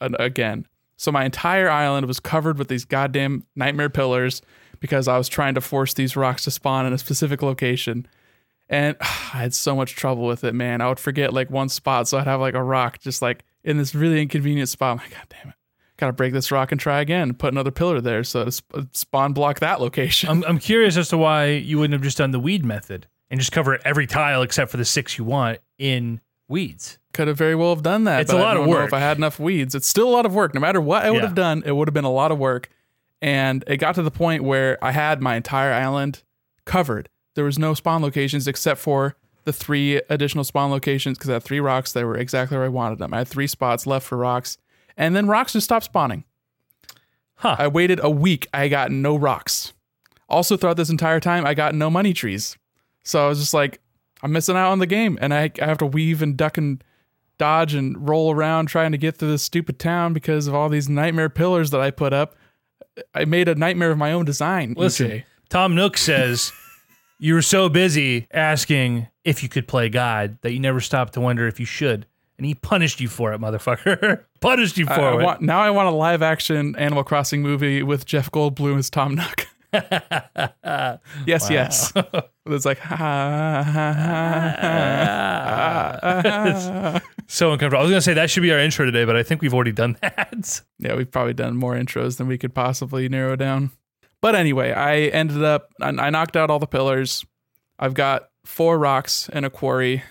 [0.00, 0.66] again.
[0.96, 4.42] So my entire island was covered with these goddamn nightmare pillars
[4.84, 8.06] because I was trying to force these rocks to spawn in a specific location.
[8.68, 10.82] And I had so much trouble with it, man.
[10.82, 13.78] I would forget like one spot, so I'd have like a rock just like in
[13.78, 14.90] this really inconvenient spot.
[14.92, 15.54] I'm like, God damn it.
[15.96, 17.32] Gotta break this rock and try again.
[17.32, 20.28] Put another pillar there so sp- spawn block that location.
[20.28, 23.40] I'm, I'm curious as to why you wouldn't have just done the weed method and
[23.40, 26.98] just cover every tile except for the six you want in weeds.
[27.14, 28.20] Could have very well have done that.
[28.20, 28.88] It's a lot of work.
[28.88, 30.52] If I had enough weeds, it's still a lot of work.
[30.52, 31.26] No matter what I would Yeah.
[31.28, 32.68] have done, it would have been a lot of work.
[33.22, 36.22] And it got to the point where I had my entire island
[36.64, 37.08] covered.
[37.34, 41.42] There was no spawn locations except for the three additional spawn locations because I had
[41.42, 43.14] three rocks that were exactly where I wanted them.
[43.14, 44.58] I had three spots left for rocks,
[44.96, 46.24] and then rocks just stopped spawning.
[47.36, 47.56] Huh.
[47.58, 48.46] I waited a week.
[48.54, 49.72] I got no rocks.
[50.28, 52.56] Also, throughout this entire time, I got no money trees.
[53.02, 53.80] So I was just like,
[54.22, 56.82] I'm missing out on the game, and I, I have to weave and duck and
[57.36, 60.88] dodge and roll around trying to get through this stupid town because of all these
[60.88, 62.34] nightmare pillars that I put up.
[63.14, 64.74] I made a nightmare of my own design.
[64.76, 65.24] Listen, EJ.
[65.48, 66.52] Tom Nook says
[67.18, 71.20] you were so busy asking if you could play God that you never stopped to
[71.20, 72.06] wonder if you should.
[72.36, 74.24] And he punished you for it, motherfucker.
[74.40, 75.24] punished you for I, I it.
[75.24, 79.14] want, now I want a live action Animal Crossing movie with Jeff Goldblum as Tom
[79.14, 79.46] Nook.
[81.26, 81.92] yes, yes.
[82.46, 84.02] it's like, ha, ha, ha,
[86.00, 87.00] ha, ha.
[87.26, 87.80] So uncomfortable.
[87.80, 89.54] I was going to say that should be our intro today, but I think we've
[89.54, 90.62] already done that.
[90.78, 93.70] yeah, we've probably done more intros than we could possibly narrow down.
[94.20, 97.26] But anyway, I ended up, I, knocked out all the pillars.
[97.78, 100.02] I've got four rocks and a quarry,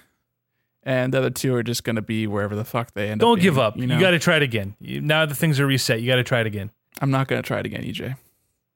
[0.84, 3.28] and the other two are just going to be wherever the fuck they end up.
[3.28, 3.76] Don't give up.
[3.76, 3.99] You, know?
[3.99, 4.76] got to try it again.
[4.80, 6.69] You, now the things are reset, you got to try it again.
[7.02, 8.15] I'm not going to try it again, EJ.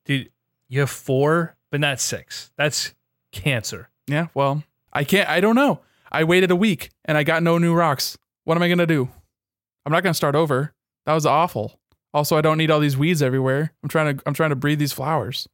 [0.06, 0.32] Dude,
[0.70, 2.52] you have four, but not six.
[2.58, 2.96] That's
[3.32, 3.90] cancer.
[4.08, 5.82] Yeah, well, I can't, I don't know.
[6.12, 8.18] I waited a week and I got no new rocks.
[8.48, 9.10] What am I going to do?
[9.86, 10.74] I'm not going to start over.
[11.06, 11.82] That was awful.
[12.14, 13.74] Also, I don't need all these weeds everywhere.
[13.84, 15.50] I'm trying to I'm trying to breed these flowers.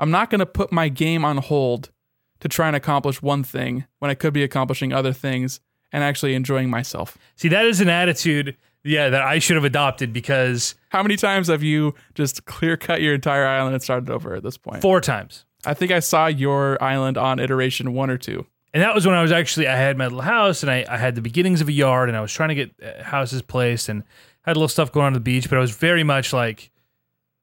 [0.00, 1.92] I'm not going to put my game on hold
[2.40, 5.60] to try and accomplish one thing when I could be accomplishing other things
[5.92, 7.16] and actually enjoying myself.
[7.36, 11.46] See, that is an attitude, yeah, that I should have adopted because How many times
[11.46, 14.82] have you just clear cut your entire island and started over at this point?
[14.82, 15.44] four times.
[15.64, 18.44] I think I saw your island on iteration 1 or 2.
[18.74, 20.96] And that was when I was actually I had my little house and I, I
[20.96, 23.88] had the beginnings of a yard and I was trying to get uh, houses placed
[23.88, 24.02] and
[24.42, 26.70] had a little stuff going on at the beach, but I was very much like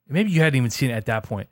[0.10, 1.48] maybe you hadn't even seen it at that point.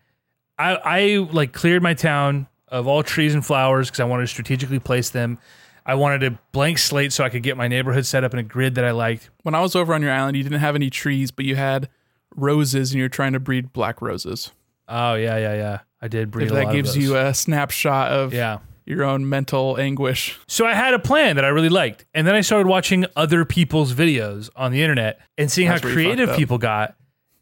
[0.57, 4.27] I I like cleared my town of all trees and flowers because I wanted to
[4.27, 5.39] strategically place them.
[5.85, 8.43] I wanted a blank slate so I could get my neighborhood set up in a
[8.43, 9.29] grid that I liked.
[9.43, 11.89] When I was over on your island, you didn't have any trees, but you had
[12.35, 14.51] roses and you're trying to breed black roses.
[14.89, 15.79] Oh yeah, yeah, yeah.
[16.01, 18.59] I did breed If a lot that gives you a snapshot of yeah.
[18.89, 20.37] Your own mental anguish.
[20.47, 22.05] So I had a plan that I really liked.
[22.15, 25.89] And then I started watching other people's videos on the internet and seeing That's how
[25.91, 26.95] creative people got.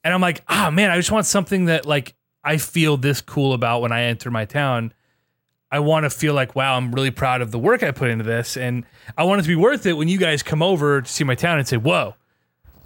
[0.04, 3.54] And I'm like, ah, man, I just want something that like I feel this cool
[3.54, 4.94] about when I enter my town.
[5.72, 8.26] I want to feel like, wow, I'm really proud of the work I put into
[8.26, 8.58] this.
[8.58, 8.86] And
[9.18, 11.36] I want it to be worth it when you guys come over to see my
[11.36, 12.16] town and say, whoa,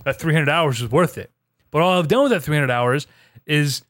[0.04, 1.32] that 300 hours was worth it.
[1.72, 3.08] But all I've done with that 300 hours
[3.48, 3.82] is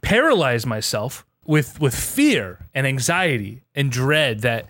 [0.00, 4.66] paralyze myself with with fear and anxiety and dread that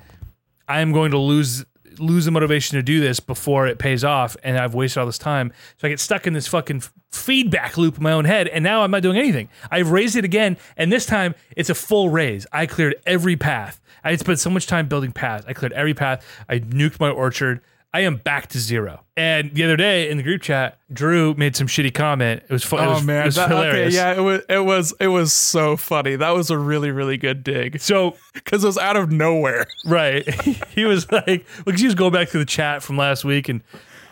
[0.69, 1.65] I am going to lose
[1.99, 5.19] lose the motivation to do this before it pays off and I've wasted all this
[5.19, 5.53] time.
[5.77, 8.83] So I get stuck in this fucking feedback loop in my own head and now
[8.83, 9.49] I'm not doing anything.
[9.71, 12.47] I've razed it again and this time it's a full raze.
[12.53, 13.81] I cleared every path.
[14.03, 15.45] I had spent so much time building paths.
[15.47, 16.27] I cleared every path.
[16.49, 17.61] I nuked my orchard.
[17.94, 19.04] I am back to zero.
[19.16, 22.42] And the other day in the group chat, Drew made some shitty comment.
[22.42, 22.83] It was fun.
[22.83, 23.94] it oh, was, it was that- okay, hilarious.
[23.94, 26.16] yeah, it was it was it was so funny.
[26.16, 29.66] That was a really really good dig So because it was out of nowhere.
[29.87, 30.28] Right.
[30.74, 33.62] he was like, because he was going back to the chat from last week, and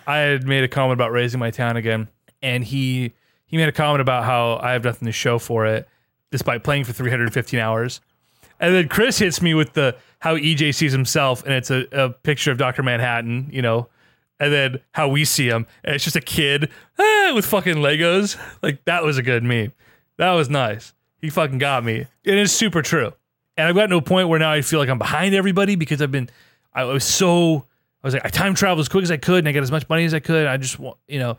[0.06, 2.06] I had made a comment about razing my town again.
[2.40, 3.14] and he
[3.46, 5.88] he made a comment about how I have nothing to show for it,
[6.30, 8.00] despite playing for 315 hours.
[8.62, 12.10] And then Chris hits me with the how EJ sees himself, and it's a, a
[12.10, 13.88] picture of Doctor Manhattan, you know,
[14.38, 18.38] and then how we see him, and it's just a kid eh, with fucking Legos.
[18.62, 19.72] Like that was a good meme.
[20.18, 20.94] That was nice.
[21.20, 22.06] He fucking got me.
[22.22, 23.12] It is super true.
[23.56, 26.00] And I've gotten to a point where now I feel like I'm behind everybody because
[26.00, 26.30] I've been,
[26.72, 27.66] I was so,
[28.02, 29.70] I was like, I time traveled as quick as I could and I got as
[29.70, 30.46] much money as I could.
[30.46, 31.36] I just want, you know,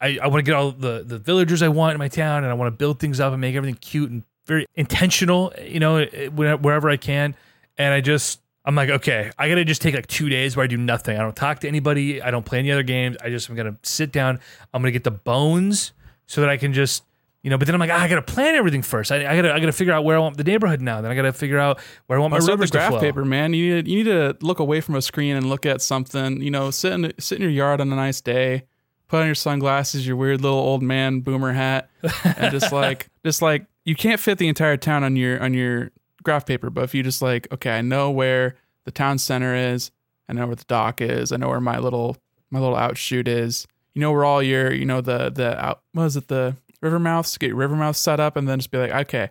[0.00, 2.50] I, I want to get all the, the villagers I want in my town and
[2.50, 6.04] I want to build things up and make everything cute and very intentional, you know,
[6.34, 7.34] wherever I can.
[7.78, 10.66] And I just, I'm like, okay, I gotta just take like two days where I
[10.66, 11.18] do nothing.
[11.18, 12.22] I don't talk to anybody.
[12.22, 13.16] I don't play any other games.
[13.22, 14.40] I just, I'm gonna sit down.
[14.72, 15.92] I'm gonna get the bones
[16.26, 17.04] so that I can just
[17.44, 19.12] you know, but then I'm like, ah, I gotta plan everything first.
[19.12, 21.02] I, I, gotta I gotta figure out where I want the neighborhood now.
[21.02, 23.00] Then I gotta figure out where I want my Well, rivers the to graph flow.
[23.00, 23.52] paper, man.
[23.52, 26.40] You need, you need to look away from a screen and look at something.
[26.40, 28.62] You know, sit in sit in your yard on a nice day,
[29.08, 31.90] put on your sunglasses, your weird little old man boomer hat,
[32.24, 35.90] and just like just like you can't fit the entire town on your on your
[36.22, 36.70] graph paper.
[36.70, 39.90] But if you just like, okay, I know where the town center is,
[40.28, 42.16] I know where the dock is, I know where my little
[42.50, 43.66] my little outshoot is.
[43.94, 46.98] You know where all your you know the the out what is it the river
[46.98, 49.30] mouths get your river mouths set up and then just be like, okay,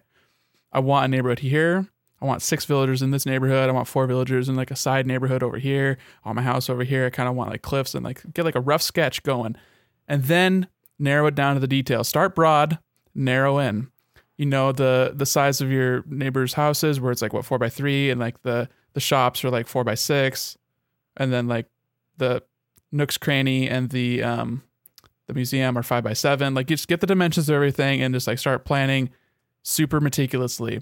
[0.71, 1.87] I want a neighborhood here.
[2.21, 3.67] I want six villagers in this neighborhood.
[3.67, 5.97] I want four villagers in like a side neighborhood over here.
[6.25, 7.05] Want my house over here.
[7.05, 9.57] I kind of want like cliffs and like get like a rough sketch going,
[10.07, 12.07] and then narrow it down to the details.
[12.07, 12.79] Start broad,
[13.13, 13.89] narrow in.
[14.38, 17.69] You know the the size of your neighbors' houses where it's like what four by
[17.69, 20.58] three, and like the the shops are like four by six,
[21.17, 21.67] and then like
[22.17, 22.43] the
[22.91, 24.63] Nook's Cranny and the um
[25.28, 26.54] the museum are five by seven.
[26.54, 29.10] Like you just get the dimensions of everything and just like start planning
[29.63, 30.82] super meticulously.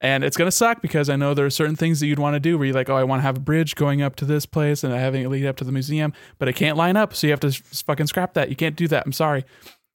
[0.00, 2.40] And it's gonna suck because I know there are certain things that you'd want to
[2.40, 4.46] do where you're like, oh, I want to have a bridge going up to this
[4.46, 7.26] place and having it lead up to the museum, but it can't line up, so
[7.26, 8.48] you have to fucking scrap that.
[8.48, 9.04] You can't do that.
[9.04, 9.44] I'm sorry.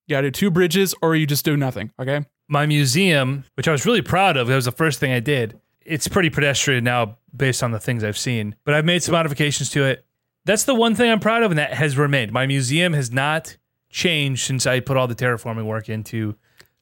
[0.07, 1.91] You gotta do two bridges or you just do nothing.
[1.97, 2.25] Okay.
[2.47, 5.59] My museum, which I was really proud of, that was the first thing I did.
[5.85, 9.69] It's pretty pedestrian now based on the things I've seen, but I've made some modifications
[9.71, 10.05] to it.
[10.45, 12.31] That's the one thing I'm proud of, and that has remained.
[12.31, 13.57] My museum has not
[13.89, 16.35] changed since I put all the terraforming work into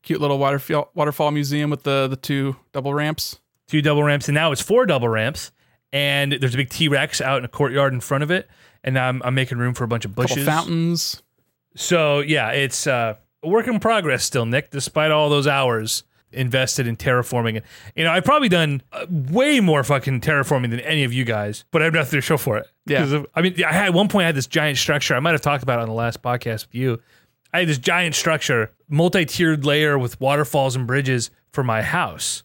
[0.03, 3.39] Cute little waterfall waterfall museum with the the two double ramps.
[3.67, 5.51] two double ramps, and now it's four double ramps.
[5.93, 8.49] And there's a big T Rex out in a courtyard in front of it,
[8.83, 10.43] and now I'm, I'm making room for a bunch of bushes.
[10.43, 11.21] fountains.
[11.75, 14.71] So yeah, it's uh, a work in progress still, Nick.
[14.71, 17.61] Despite all those hours invested in terraforming, and
[17.95, 21.65] you know, I've probably done uh, way more fucking terraforming than any of you guys,
[21.71, 22.67] but I have nothing to show for it.
[22.85, 23.03] Yeah.
[23.03, 25.13] of- I mean, I had at one point I had this giant structure.
[25.15, 27.01] I might have talked about it on the last podcast with you.
[27.53, 32.43] I had this giant structure, multi-tiered layer with waterfalls and bridges for my house.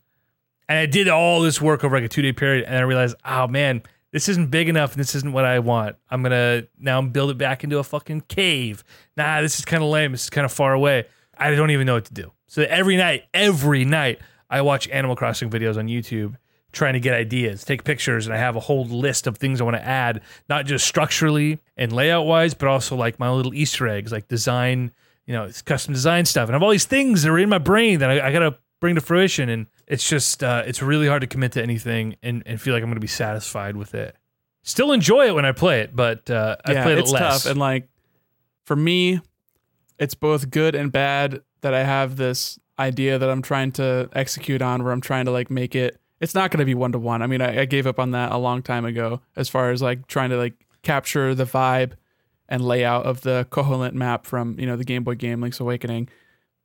[0.69, 3.15] And I did all this work over like a two day period, and I realized,
[3.25, 5.97] oh man, this isn't big enough, and this isn't what I want.
[6.11, 8.85] I'm gonna now build it back into a fucking cave.
[9.17, 10.13] Nah, this is kind of lame.
[10.13, 11.07] This is kind of far away.
[11.37, 12.33] I don't even know what to do.
[12.47, 16.37] So every night, every night, I watch Animal Crossing videos on YouTube,
[16.73, 19.65] trying to get ideas, take pictures, and I have a whole list of things I
[19.65, 23.89] want to add, not just structurally and layout wise, but also like my little Easter
[23.89, 24.93] eggs, like design,
[25.27, 26.49] you know, custom design stuff.
[26.49, 28.57] And I have all these things that are in my brain that I, I gotta
[28.81, 29.49] bring to fruition.
[29.49, 32.83] And it's just, uh, it's really hard to commit to anything and, and feel like
[32.83, 34.17] I'm gonna be satisfied with it.
[34.63, 37.43] Still enjoy it when I play it, but uh, I yeah, played it's it less.
[37.45, 37.51] tough.
[37.51, 37.89] And like
[38.65, 39.21] for me,
[39.99, 44.61] it's both good and bad that I have this idea that I'm trying to execute
[44.63, 46.99] on where I'm trying to like make it it's not going to be one to
[46.99, 47.23] one.
[47.23, 49.83] I mean, I, I gave up on that a long time ago as far as
[49.83, 51.93] like trying to like capture the vibe
[52.49, 56.09] and layout of the Koholint map from, you know, the Game Boy game Link's Awakening.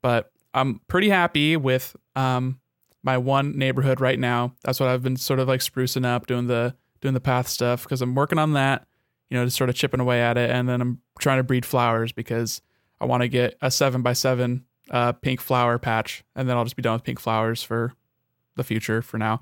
[0.01, 2.60] But I'm pretty happy with um
[3.03, 4.53] my one neighborhood right now.
[4.63, 7.83] That's what I've been sort of like sprucing up, doing the doing the path stuff
[7.83, 8.85] because I'm working on that,
[9.29, 10.49] you know, just sort of chipping away at it.
[10.49, 12.61] And then I'm trying to breed flowers because
[12.99, 16.63] I want to get a seven by seven uh, pink flower patch, and then I'll
[16.63, 17.93] just be done with pink flowers for
[18.55, 19.41] the future for now.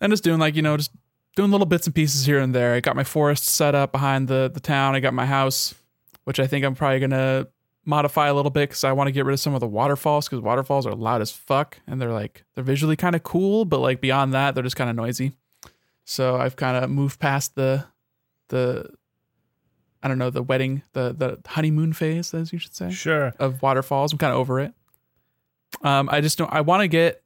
[0.00, 0.92] And just doing like you know just
[1.36, 2.74] doing little bits and pieces here and there.
[2.74, 4.94] I got my forest set up behind the the town.
[4.94, 5.74] I got my house,
[6.24, 7.48] which I think I'm probably gonna
[7.84, 10.28] modify a little bit because I want to get rid of some of the waterfalls
[10.28, 13.78] because waterfalls are loud as fuck and they're like they're visually kind of cool, but
[13.78, 15.32] like beyond that they're just kind of noisy.
[16.04, 17.86] So I've kind of moved past the
[18.48, 18.90] the
[20.02, 23.34] I don't know the wedding the the honeymoon phase as you should say sure.
[23.38, 24.12] of waterfalls.
[24.12, 24.74] I'm kind of over it.
[25.82, 26.52] Um, I just don't.
[26.52, 27.22] I want to get.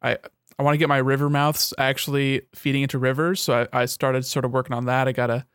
[0.00, 0.18] I
[0.58, 3.40] I want to get my river mouths actually feeding into rivers.
[3.40, 5.08] So I, I started sort of working on that.
[5.08, 5.46] I got a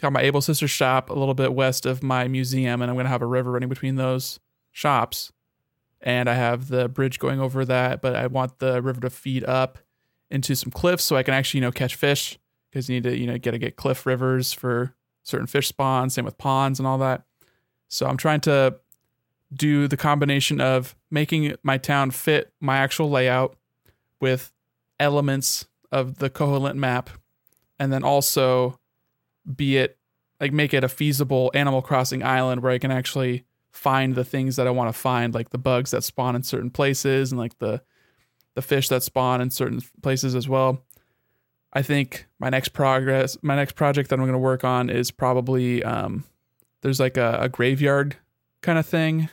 [0.00, 3.08] got my Able Sister shop a little bit west of my museum, and I'm gonna
[3.08, 5.32] have a river running between those shops.
[6.00, 9.44] And I have the bridge going over that, but I want the river to feed
[9.44, 9.78] up
[10.30, 12.38] into some cliffs so I can actually you know catch fish
[12.70, 16.14] because you need to you know get to get cliff rivers for certain fish spawns.
[16.14, 17.24] Same with ponds and all that.
[17.88, 18.76] So I'm trying to
[19.52, 23.56] do the combination of making my town fit my actual layout
[24.20, 24.52] with
[24.98, 27.10] elements of the Koholint map,
[27.78, 28.78] and then also
[29.56, 29.98] be it
[30.40, 34.56] like make it a feasible Animal Crossing island where I can actually find the things
[34.56, 37.58] that I want to find, like the bugs that spawn in certain places and like
[37.58, 37.82] the
[38.54, 40.82] the fish that spawn in certain places as well.
[41.72, 45.10] I think my next progress, my next project that I'm going to work on is
[45.10, 46.24] probably um,
[46.82, 48.16] there's like a, a graveyard
[48.60, 49.30] kind of thing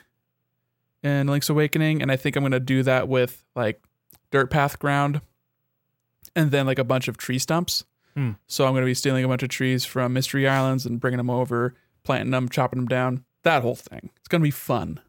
[1.03, 3.81] in Link's Awakening, and I think I'm going to do that with like
[4.31, 5.21] dirt path ground,
[6.35, 7.83] and then like a bunch of tree stumps.
[8.19, 8.31] Hmm.
[8.47, 11.19] So I'm going to be stealing a bunch of trees from Mystery Islands and bringing
[11.19, 13.23] them over, planting them, chopping them down.
[13.43, 14.09] That whole thing.
[14.17, 14.99] It's going to be fun.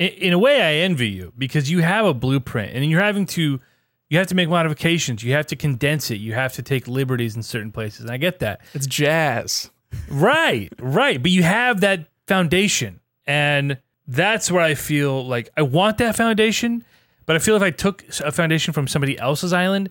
[0.00, 3.26] in, in a way I envy you because you have a blueprint and you're having
[3.26, 3.60] to
[4.08, 7.36] you have to make modifications, you have to condense it, you have to take liberties
[7.36, 8.00] in certain places.
[8.00, 8.60] And I get that.
[8.74, 9.70] It's jazz.
[10.08, 11.22] Right, right.
[11.22, 12.98] But you have that foundation.
[13.28, 16.84] And that's where I feel like I want that foundation,
[17.26, 19.90] but I feel if I took a foundation from somebody else's island,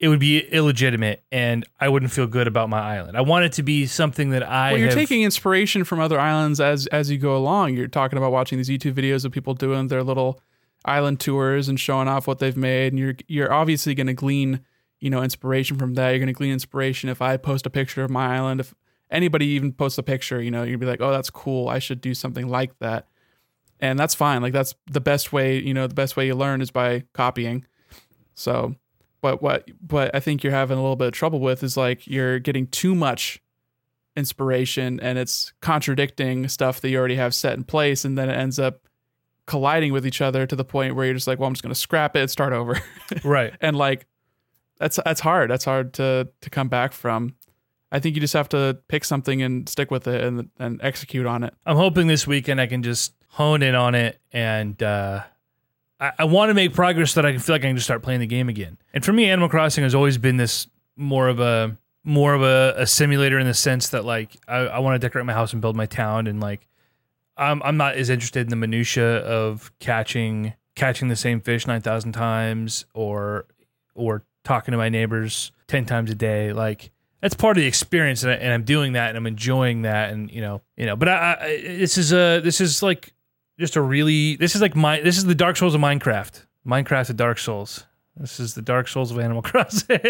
[0.00, 3.16] it would be illegitimate and I wouldn't feel good about my island.
[3.18, 6.18] I want it to be something that I Well, you're have- taking inspiration from other
[6.18, 7.76] islands as as you go along.
[7.76, 10.40] You're talking about watching these YouTube videos of people doing their little
[10.86, 14.60] island tours and showing off what they've made, and you're you're obviously going to glean,
[15.00, 16.08] you know, inspiration from that.
[16.10, 18.60] You're going to glean inspiration if I post a picture of my island.
[18.60, 18.74] If
[19.10, 21.68] anybody even posts a picture, you know, you'd be like, oh, that's cool.
[21.68, 23.06] I should do something like that,
[23.80, 24.40] and that's fine.
[24.40, 25.58] Like that's the best way.
[25.58, 27.66] You know, the best way you learn is by copying.
[28.34, 28.74] So,
[29.20, 32.06] but what but I think you're having a little bit of trouble with is like
[32.06, 33.42] you're getting too much
[34.16, 38.34] inspiration and it's contradicting stuff that you already have set in place and then it
[38.34, 38.80] ends up
[39.46, 41.72] colliding with each other to the point where you're just like well i'm just going
[41.72, 42.80] to scrap it and start over.
[43.24, 43.54] Right.
[43.60, 44.06] and like
[44.80, 45.50] that's that's hard.
[45.50, 47.34] That's hard to to come back from.
[47.92, 51.26] I think you just have to pick something and stick with it and and execute
[51.26, 51.54] on it.
[51.66, 55.22] I'm hoping this weekend I can just hone in on it and uh,
[56.00, 57.86] I, I want to make progress so that I can feel like I can just
[57.86, 58.78] start playing the game again.
[58.92, 62.74] And for me, Animal Crossing has always been this more of a more of a,
[62.76, 65.60] a simulator in the sense that like I, I want to decorate my house and
[65.60, 66.66] build my town and like
[67.36, 71.82] I'm I'm not as interested in the minutia of catching catching the same fish nine
[71.82, 73.46] thousand times or
[73.94, 78.22] or talking to my neighbors ten times a day like that's part of the experience
[78.22, 81.08] and, I, I'm doing that and I'm enjoying that and you know you know but
[81.08, 83.12] I, I this is a this is like
[83.60, 87.10] just a really this is like my this is the Dark Souls of Minecraft Minecraft
[87.10, 90.00] of Dark Souls this is the Dark Souls of Animal Crossing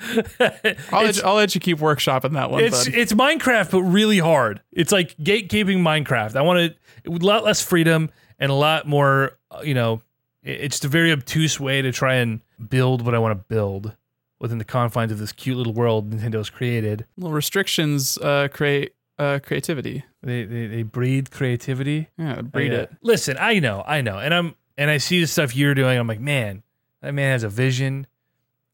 [0.00, 2.94] I'll, let you, I'll let you keep workshopping that one it's bud.
[2.94, 4.60] it's Minecraft, but really hard.
[4.72, 6.36] It's like gatekeeping Minecraft.
[6.36, 9.36] I want to a lot less freedom and a lot more.
[9.50, 10.02] uh, You know,
[10.44, 13.96] it- it's a very obtuse way to try and build what I want to build
[14.38, 17.04] within the confines of this cute little world Nintendo's created.
[17.16, 22.08] Well, restrictions uh create uh creativity They they, they breed creativity.
[22.18, 25.54] yeah breed it Listen, I know, I know, and I'm and I see the stuff
[25.56, 25.98] you're doing.
[25.98, 26.62] I'm like, man,
[27.02, 28.06] that man has a vision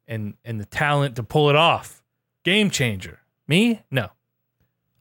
[0.06, 2.02] and and the talent to pull it off.
[2.44, 3.20] Game changer.
[3.48, 3.82] Me?
[3.90, 4.08] No.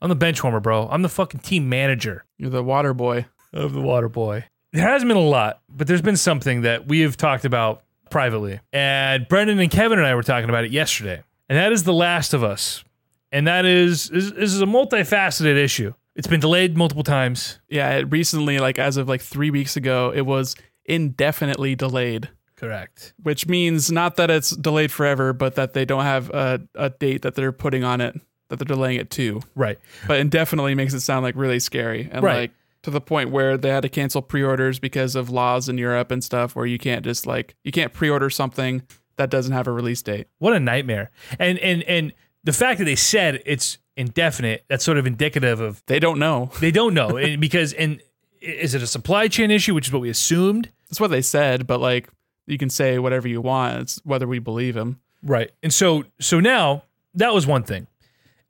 [0.01, 0.87] I'm the bench warmer, bro.
[0.89, 4.45] I'm the fucking team manager you're the water boy of the water boy.
[4.73, 8.59] There hasn't been a lot, but there's been something that we have talked about privately.
[8.73, 11.23] And Brendan and Kevin and I were talking about it yesterday.
[11.47, 12.83] And that is The Last of Us.
[13.31, 15.93] And that is is, is a multifaceted issue.
[16.15, 17.59] It's been delayed multiple times.
[17.69, 23.13] yeah it recently like as of like three weeks ago it was indefinitely delayed Correct.
[23.21, 27.23] which means not that it's delayed forever but that they don't have a, a date
[27.23, 28.15] that they're putting on it
[28.49, 29.79] that they're delaying it to Right.
[30.07, 32.35] but indefinitely makes it sound like really scary and Right.
[32.35, 32.51] like
[32.83, 36.23] to the point where they had to cancel pre-orders because of laws in Europe and
[36.23, 38.83] stuff where you can't just like you can't pre-order something
[39.15, 40.27] that doesn't have a release date.
[40.39, 41.09] What a nightmare.
[41.39, 45.83] And and and the fact that they said it's indefinite, that's sort of indicative of
[45.85, 46.51] They don't know.
[46.59, 47.17] they don't know.
[47.17, 48.01] and because and
[48.41, 50.69] is it a supply chain issue, which is what we assumed?
[50.89, 52.09] That's what they said, but like
[52.45, 53.81] you can say whatever you want.
[53.81, 54.99] It's whether we believe him.
[55.23, 55.51] Right.
[55.61, 56.83] And so so now
[57.15, 57.87] that was one thing.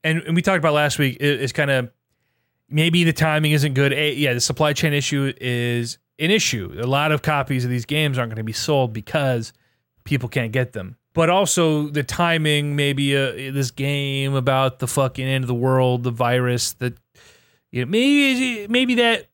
[0.03, 1.89] And, and we talked about last week is kind of
[2.69, 3.93] maybe the timing isn't good.
[3.93, 6.75] A, yeah, the supply chain issue is an issue.
[6.81, 9.53] A lot of copies of these games aren't going to be sold because
[10.03, 10.97] people can't get them.
[11.13, 16.03] But also the timing, maybe uh, this game about the fucking end of the world,
[16.03, 16.97] the virus, that
[17.71, 19.27] you know, maybe maybe that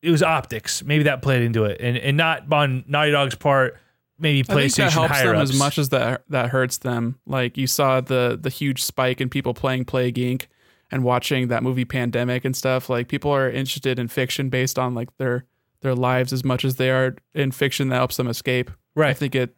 [0.00, 0.82] it was optics.
[0.84, 3.76] Maybe that played into it, and and not on Naughty Dog's part.
[4.20, 5.50] Maybe I PlayStation that helps higher them ups.
[5.50, 7.18] as much as that that hurts them.
[7.26, 10.46] Like you saw the the huge spike in people playing Plague Inc.
[10.90, 12.88] and watching that movie Pandemic and stuff.
[12.88, 15.44] Like people are interested in fiction based on like their
[15.80, 18.70] their lives as much as they are in fiction that helps them escape.
[18.94, 19.10] Right.
[19.10, 19.54] I think it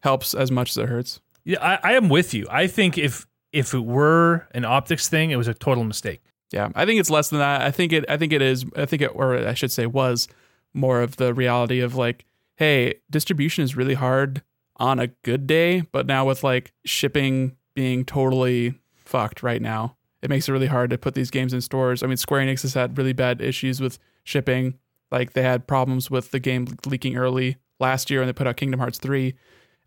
[0.00, 1.20] helps as much as it hurts.
[1.44, 2.46] Yeah, I, I am with you.
[2.50, 6.22] I think if if it were an optics thing, it was a total mistake.
[6.50, 7.62] Yeah, I think it's less than that.
[7.62, 8.04] I think it.
[8.08, 8.64] I think it is.
[8.76, 10.28] I think it, or I should say, was
[10.74, 12.24] more of the reality of like,
[12.56, 14.42] hey, distribution is really hard
[14.76, 20.30] on a good day, but now with like shipping being totally fucked right now, it
[20.30, 22.02] makes it really hard to put these games in stores.
[22.02, 24.78] I mean, Square Enix has had really bad issues with shipping.
[25.10, 28.56] Like they had problems with the game leaking early last year and they put out
[28.56, 29.34] Kingdom Hearts 3.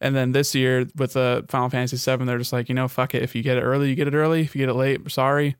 [0.01, 3.15] And then this year with the Final Fantasy VII, they're just like, you know, fuck
[3.15, 3.23] it.
[3.23, 4.41] If you get it early, you get it early.
[4.41, 5.55] If you get it late, sorry.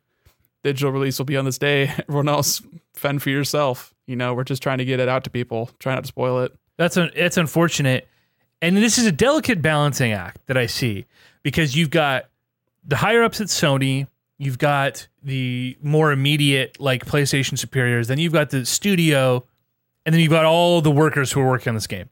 [0.63, 1.83] Digital release will be on this day.
[2.09, 2.61] Everyone else
[2.93, 3.93] fend for yourself.
[4.07, 6.41] You know, we're just trying to get it out to people, try not to spoil
[6.41, 6.51] it.
[6.77, 8.07] That's un- it's unfortunate,
[8.61, 11.05] and this is a delicate balancing act that I see
[11.43, 12.25] because you've got
[12.83, 18.33] the higher ups at Sony, you've got the more immediate like PlayStation superiors, then you've
[18.33, 19.43] got the studio,
[20.05, 22.09] and then you've got all the workers who are working on this game,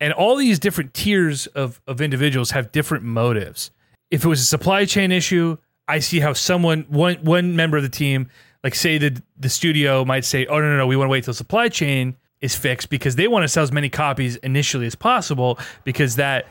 [0.00, 3.70] and all these different tiers of of individuals have different motives.
[4.10, 5.56] If it was a supply chain issue,
[5.88, 8.28] I see how someone one one member of the team,
[8.64, 11.24] like say the the studio might say, "Oh no no no, we want to wait
[11.24, 14.94] till supply chain is fixed because they want to sell as many copies initially as
[14.94, 16.46] possible because that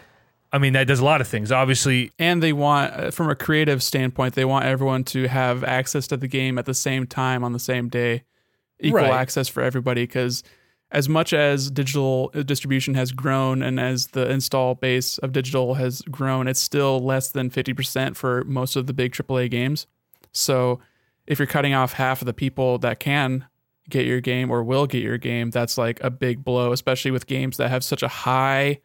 [0.52, 1.52] I mean that does a lot of things.
[1.52, 6.08] Obviously, And they want, uh, from a creative standpoint, they want everyone to have access
[6.08, 8.24] to the game at the same time on the same day,
[8.80, 9.12] equal Right.
[9.12, 10.04] access for everybody.
[10.04, 10.44] Because
[10.92, 15.76] as much as digital uh, distribution has grown and as the install base of digital
[15.76, 19.88] has grown, it's still less than 50% for most of the big AAA games.
[20.32, 20.80] So
[21.28, 23.48] if you're cutting off half of the people that can
[23.90, 27.28] get your game or will get your game, that's like a big blow, especially with
[27.28, 28.80] games that have such a high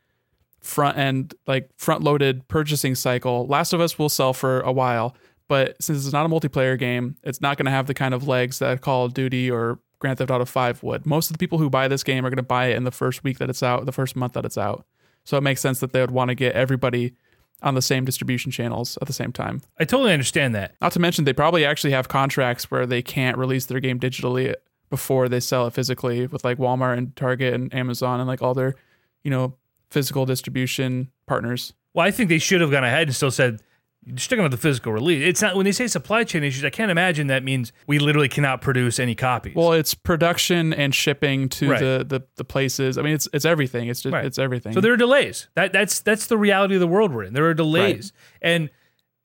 [0.61, 3.47] front end, like front loaded purchasing cycle.
[3.47, 5.17] Last of Us will sell for a while,
[5.49, 8.29] but since it's not a multiplayer game, it's not going to have the kind of
[8.29, 11.07] legs that Call of Duty or Grand Theft Auto 5 would.
[11.07, 12.91] Most of the people who buy this game are going to buy it in the
[12.91, 14.85] first week that it's out, the first month that it's out.
[15.25, 17.15] So it makes sense that they would want to get everybody
[17.63, 19.61] on the same distribution channels at the same time.
[19.79, 20.75] I totally understand that.
[20.81, 24.55] Not to mention, they probably actually have contracts where they can't release their game digitally
[24.89, 28.55] before they sell it physically with like Walmart and Target and Amazon and like all
[28.55, 28.75] their,
[29.23, 29.55] you know,
[29.91, 31.75] physical distribution partners.
[31.93, 33.61] Well, I think they should have gone ahead and still said
[34.07, 35.23] you're sticking with the physical release.
[35.29, 36.65] It's not when they say supply chain issues.
[36.65, 39.55] I can't imagine that means we literally cannot produce any copies.
[39.55, 41.81] Well, it's production and shipping to Right.
[41.81, 42.97] the, the the places.
[42.97, 43.89] I mean, it's it's everything.
[43.89, 44.25] It's just Right.
[44.25, 44.73] it's everything.
[44.73, 45.49] So there are delays.
[45.55, 47.35] That that's that's the reality of the world we're in.
[47.35, 48.71] There are delays, and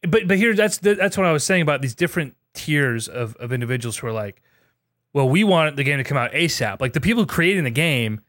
[0.02, 3.54] but but here that's that's what I was saying about these different tiers of of
[3.54, 4.42] individuals who are like,
[5.14, 6.82] well, we want the game to come out ASAP.
[6.82, 8.20] Like the people creating the game,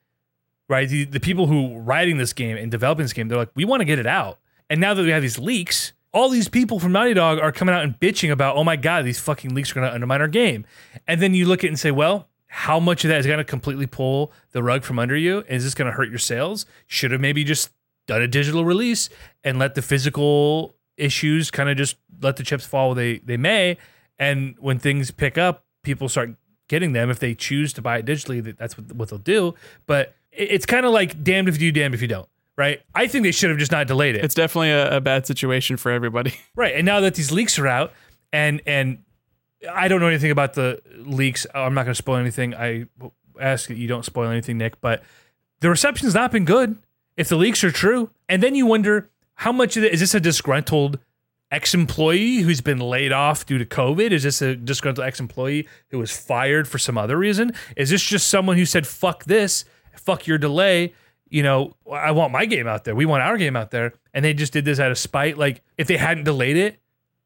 [0.68, 0.88] right?
[0.88, 3.80] The the people who writing this game and developing this game, they're like, we want
[3.80, 4.38] to get it out.
[4.70, 7.74] And now that we have these leaks, all these people from Naughty Dog are coming
[7.74, 10.28] out and bitching about, oh my god, these fucking leaks are going to undermine our
[10.28, 10.64] game.
[11.06, 13.36] And then you look at it and say, well, how much of that is going
[13.36, 15.44] to completely pull the rug from under you?
[15.46, 16.64] Is this going to hurt your sales?
[16.86, 17.70] Should have maybe just
[18.06, 19.10] done a digital release
[19.44, 23.36] and let the physical issues kind of just let the chips fall where they they
[23.36, 23.76] may.
[24.18, 26.30] And when things pick up, people start
[26.68, 27.10] getting them.
[27.10, 29.54] If they choose to buy it digitally, that's what, what they'll do.
[29.84, 32.28] But it's kind of like damned if you do, damned if you don't.
[32.56, 32.80] Right?
[32.94, 34.24] I think they should have just not delayed it.
[34.24, 36.34] it's definitely a, a bad situation for everybody.
[36.56, 36.74] Right.
[36.74, 37.92] And now that these leaks are out
[38.32, 38.98] and and
[39.70, 41.46] I don't know anything about the leaks.
[41.54, 42.54] I'm not going to spoil anything.
[42.54, 42.86] I
[43.38, 45.02] ask that you don't spoil anything, Nick, but
[45.60, 46.78] the reception's not been good
[47.16, 48.10] if the leaks are true.
[48.28, 50.98] And then you wonder how much of it is this a disgruntled
[51.50, 54.10] ex-employee who's been laid off due to COVID?
[54.10, 57.52] Is this a disgruntled ex-employee who was fired for some other reason?
[57.76, 60.94] Is this just someone who said fuck this, fuck your delay?
[61.28, 62.94] You know, I want my game out there.
[62.94, 65.36] We want our game out there, and they just did this out of spite.
[65.36, 66.80] Like if they hadn't delayed it,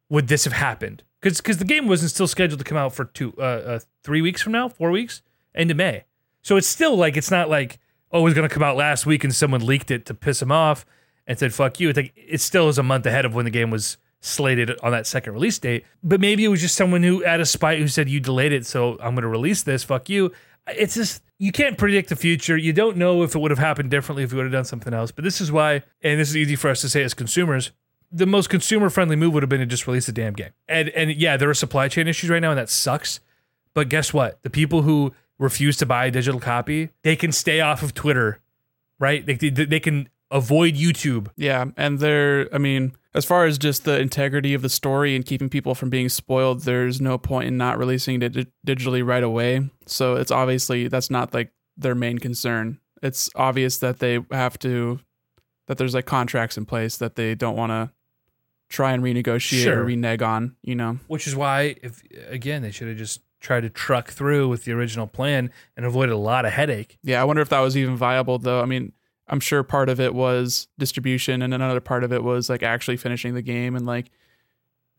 [0.08, 1.02] would this have happened?
[1.20, 4.40] Because the game wasn't still scheduled to come out for two uh, uh three weeks
[4.40, 5.22] from now, four weeks,
[5.54, 6.04] end of May.
[6.42, 7.78] So it's still like it's not like
[8.12, 10.52] oh it was gonna come out last week and someone leaked it to piss them
[10.52, 10.86] off
[11.26, 11.90] and said fuck you.
[11.90, 14.92] It's like it still is a month ahead of when the game was slated on
[14.92, 15.84] that second release date.
[16.02, 18.66] But maybe it was just someone who out of spite who said you delayed it,
[18.66, 19.84] so I'm gonna release this.
[19.84, 20.32] Fuck you.
[20.68, 22.56] It's just you can't predict the future.
[22.56, 24.92] You don't know if it would have happened differently if we would have done something
[24.92, 25.10] else.
[25.10, 27.72] But this is why, and this is easy for us to say as consumers,
[28.12, 30.50] the most consumer friendly move would have been to just release the damn game.
[30.68, 33.20] And and yeah, there are supply chain issues right now, and that sucks.
[33.72, 34.42] But guess what?
[34.42, 38.40] The people who refuse to buy a digital copy, they can stay off of Twitter,
[38.98, 39.24] right?
[39.24, 41.28] They they, they can avoid YouTube.
[41.36, 45.24] Yeah, and they're I mean, as far as just the integrity of the story and
[45.26, 49.22] keeping people from being spoiled, there's no point in not releasing it di- digitally right
[49.24, 49.68] away.
[49.86, 52.78] So it's obviously that's not like their main concern.
[53.02, 55.00] It's obvious that they have to
[55.66, 57.90] that there's like contracts in place that they don't want to
[58.68, 59.80] try and renegotiate Sure.
[59.80, 60.56] or renege on.
[60.62, 64.48] You know, Which is why, if again, they should have just tried to truck through
[64.48, 66.98] with the original plan and avoid a lot of headache.
[67.02, 67.20] yeah.
[67.20, 68.60] I wonder if that was even viable though.
[68.60, 68.92] I mean.
[69.30, 72.96] I'm sure part of it was distribution, and another part of it was like actually
[72.98, 74.10] finishing the game and like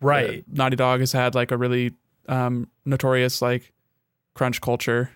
[0.01, 0.39] Right.
[0.39, 1.93] uh, Naughty Dog has had like a really
[2.27, 3.71] um, notorious like
[4.33, 5.11] crunch culture.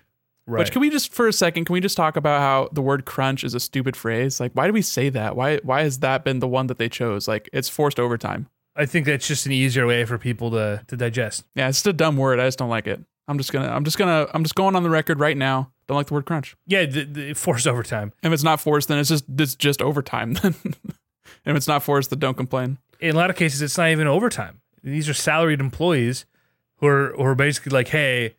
[0.46, 0.60] Right.
[0.60, 1.64] Which can we just for a second?
[1.64, 4.38] Can we just talk about how the word crunch is a stupid phrase?
[4.38, 5.34] Like, why do we say that?
[5.34, 7.26] Why why has that been the one that they chose?
[7.26, 8.46] Like, it's forced overtime.
[8.76, 11.42] I think that's just an easier way for people to to digest.
[11.56, 12.38] Yeah, it's just a dumb word.
[12.38, 13.00] I just don't like it.
[13.28, 15.72] I'm just gonna I'm just gonna I'm just going on the record right now.
[15.88, 16.56] Don't like the word crunch.
[16.66, 18.12] Yeah, the, the forced overtime.
[18.22, 20.34] If it's not forced, then it's just it's just overtime.
[20.34, 20.54] Then,
[21.44, 22.78] if it's not forced, then don't complain.
[23.00, 24.60] In a lot of cases, it's not even overtime.
[24.82, 26.24] These are salaried employees
[26.76, 28.36] who are who are basically like, hey,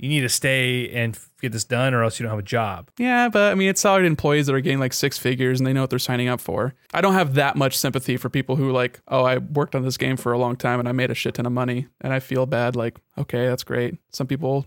[0.00, 2.90] you need to stay and get this done, or else you don't have a job.
[2.96, 5.74] Yeah, but I mean, it's salaried employees that are getting like six figures and they
[5.74, 6.74] know what they're signing up for.
[6.94, 9.98] I don't have that much sympathy for people who like, oh, I worked on this
[9.98, 12.20] game for a long time and I made a shit ton of money and I
[12.20, 12.76] feel bad.
[12.76, 13.96] Like, okay, that's great.
[14.10, 14.66] Some people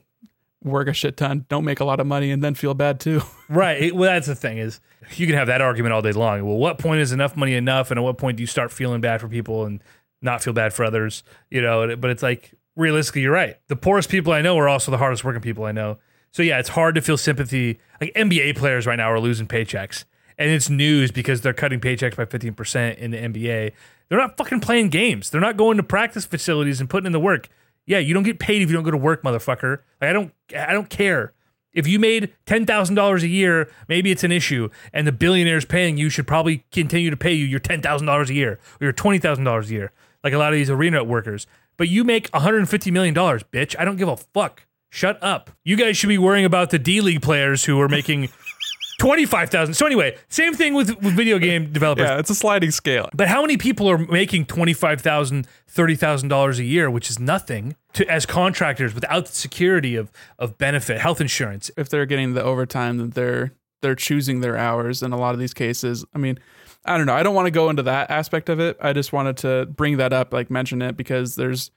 [0.63, 3.21] work a shit ton, don't make a lot of money, and then feel bad too.
[3.49, 3.93] Right.
[3.93, 4.79] Well, that's the thing is
[5.15, 6.43] you can have that argument all day long.
[6.43, 8.99] Well, what point is enough money enough, and at what point do you start feeling
[8.99, 9.83] bad for people and
[10.23, 11.23] not feel bad for others?
[11.51, 11.95] You know.
[11.95, 13.57] But it's like realistically, you're right.
[13.67, 15.97] The poorest people I know are also the hardest working people I know.
[16.31, 17.79] So yeah, it's hard to feel sympathy.
[18.01, 20.03] Like NBA players right now are losing paychecks,
[20.37, 23.71] and it's news because they're cutting paychecks by 15 percent in the NBA.
[24.09, 25.29] They're not fucking playing games.
[25.29, 27.49] They're not going to practice facilities and putting in the work.
[27.85, 29.79] Yeah, you don't get paid if you don't go to work, motherfucker.
[30.01, 31.33] Like I don't, I don't care.
[31.73, 35.65] If you made ten thousand dollars a year, maybe it's an issue, and the billionaires
[35.65, 38.85] paying you should probably continue to pay you your ten thousand dollars a year or
[38.85, 39.91] your twenty thousand dollars a year,
[40.23, 41.47] like a lot of these arena workers.
[41.77, 43.75] But you make one hundred and fifty million dollars, bitch.
[43.77, 44.65] I don't give a fuck.
[44.89, 45.49] Shut up.
[45.63, 48.29] You guys should be worrying about the D League players who are making
[48.99, 49.73] twenty five thousand.
[49.73, 52.05] So anyway, same thing with, with video game developers.
[52.05, 53.09] yeah, it's a sliding scale.
[53.13, 58.25] But how many people are making $25,000, $30,000 a year, which is nothing, to as
[58.25, 61.71] contractors without the security of, of benefit, health insurance?
[61.75, 63.51] If they're getting the overtime, then they're
[63.81, 66.05] they're choosing their hours in a lot of these cases.
[66.13, 66.39] I mean,
[66.85, 67.13] I don't know.
[67.13, 68.77] I don't want to go into that aspect of it.
[68.81, 71.71] I just wanted to bring that up, like mention it, because there's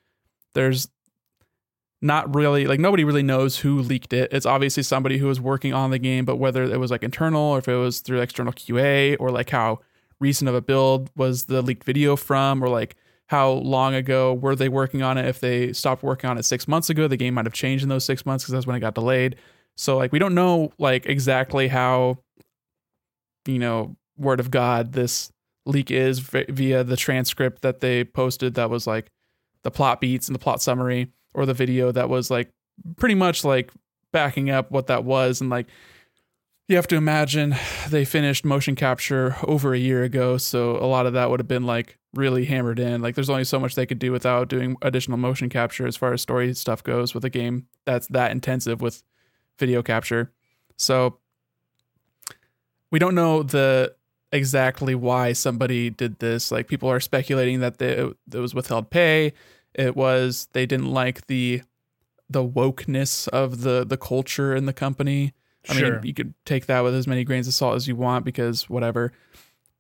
[0.55, 0.89] there's
[2.03, 4.33] not really like nobody really knows who leaked it.
[4.33, 7.43] It's obviously somebody who was working on the game, but whether it was like internal
[7.43, 9.81] or if it was through external QA or like how
[10.21, 12.97] recent of a build was the leaked video from or like
[13.27, 16.69] how long ago were they working on it if they stopped working on it 6
[16.69, 18.81] months ago the game might have changed in those 6 months cuz that's when it
[18.81, 19.37] got delayed.
[19.77, 22.19] So like we don't know like exactly how
[23.47, 25.31] you know word of god this
[25.67, 29.11] leak is vi- via the transcript that they posted that was like
[29.63, 32.51] the plot beats and the plot summary or the video that was like
[32.97, 33.73] pretty much like
[34.13, 35.41] backing up what that was.
[35.41, 35.67] And like
[36.69, 37.57] you have to imagine
[37.89, 41.49] they finished motion capture over a year ago so a lot of that would have
[41.49, 43.03] been like really hammered in.
[43.03, 46.13] Like there's only so much they could do without doing additional motion capture as far
[46.13, 49.03] as story stuff goes with a game that's that intensive with
[49.59, 50.33] video capture.
[50.77, 51.19] So
[52.91, 53.97] we don't know the
[54.37, 59.33] exactly why somebody did this like people are speculating that they, it was withheld pay
[59.75, 61.63] it was they didn't like the
[62.31, 65.33] the wokeness of the the culture in the company.
[65.69, 65.93] I Sure.
[65.95, 68.69] mean, you could take that with as many grains of salt as you want because
[68.71, 69.13] whatever.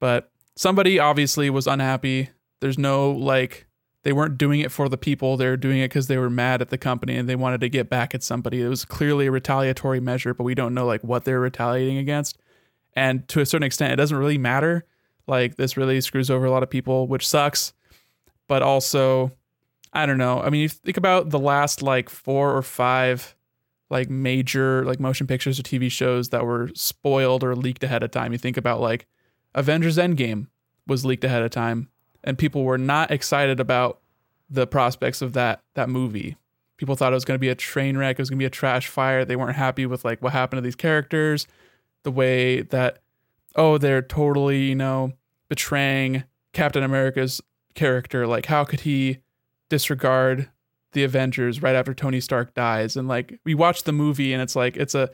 [0.00, 2.30] But somebody obviously was unhappy.
[2.60, 3.66] There's no like
[4.04, 5.36] they weren't doing it for the people.
[5.36, 7.68] They were doing it because they were mad at the company and they wanted to
[7.68, 8.62] get back at somebody.
[8.62, 12.38] It was clearly a retaliatory measure, but we don't know like what they're retaliating against.
[12.96, 14.84] And to a certain extent, it doesn't really matter.
[15.26, 17.72] Like this really screws over a lot of people, which sucks.
[18.48, 19.32] But also,
[19.92, 20.40] I don't know.
[20.40, 23.34] I mean, you think about the last like four or five
[23.88, 28.10] like major like motion pictures or TV shows that were spoiled or leaked ahead of
[28.10, 28.32] time.
[28.32, 29.06] You think about like
[29.54, 30.48] Avengers Endgame
[30.86, 31.88] was leaked ahead of time
[32.24, 34.00] and people were not excited about
[34.50, 36.36] the prospects of that that movie.
[36.76, 38.46] People thought it was going to be a train wreck, it was going to be
[38.46, 39.24] a trash fire.
[39.24, 41.46] They weren't happy with like what happened to these characters,
[42.06, 43.00] the way that
[43.56, 45.12] oh, they're totally, you know,
[45.48, 47.42] betraying Captain America's
[47.74, 48.26] character.
[48.26, 49.18] Like how could he
[49.68, 50.48] disregard
[50.96, 52.96] the Avengers right after Tony Stark dies.
[52.96, 55.10] And like we watch the movie and it's like it's a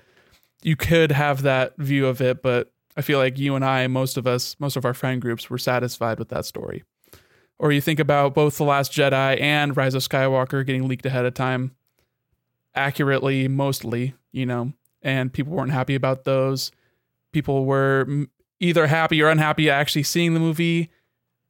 [0.62, 4.16] you could have that view of it, but I feel like you and I, most
[4.16, 6.84] of us, most of our friend groups were satisfied with that story.
[7.58, 11.24] Or you think about both The Last Jedi and Rise of Skywalker getting leaked ahead
[11.24, 11.74] of time
[12.76, 14.72] accurately, mostly, you know,
[15.02, 16.70] and people weren't happy about those.
[17.32, 18.26] People were
[18.60, 20.90] either happy or unhappy actually seeing the movie.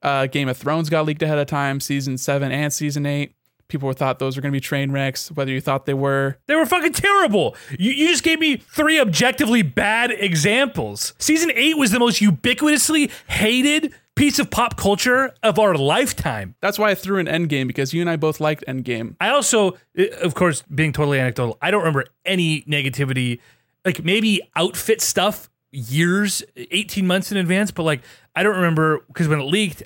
[0.03, 3.35] Uh, Game of Thrones got leaked ahead of time, season seven and season eight.
[3.69, 6.37] People thought those were going to be train wrecks, whether you thought they were.
[6.47, 7.57] They were fucking terrible.
[7.79, 11.15] You, you just gave me three objectively bad examples.
[11.19, 16.55] Season eight was the most ubiquitously hated piece of pop culture of our lifetime.
[16.61, 19.17] That's why I threw in Endgame because you and I both liked Endgame.
[19.21, 19.79] I also,
[20.21, 23.41] of course, being totally anecdotal, I don't remember any negativity,
[23.87, 28.03] like maybe outfit stuff years, 18 months in advance, but like
[28.37, 29.83] I don't remember because when it leaked,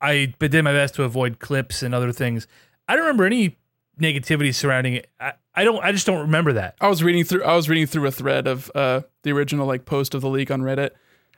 [0.00, 2.46] I but did my best to avoid clips and other things.
[2.88, 3.58] I don't remember any
[4.00, 5.10] negativity surrounding it.
[5.20, 5.82] I, I don't.
[5.84, 6.76] I just don't remember that.
[6.80, 9.84] I was reading through I was reading through a thread of uh the original like
[9.84, 10.90] post of the leak on Reddit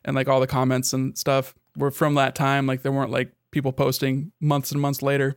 [0.04, 2.66] and like all the comments and stuff were from that time.
[2.66, 5.36] Like there weren't like people posting months and months later.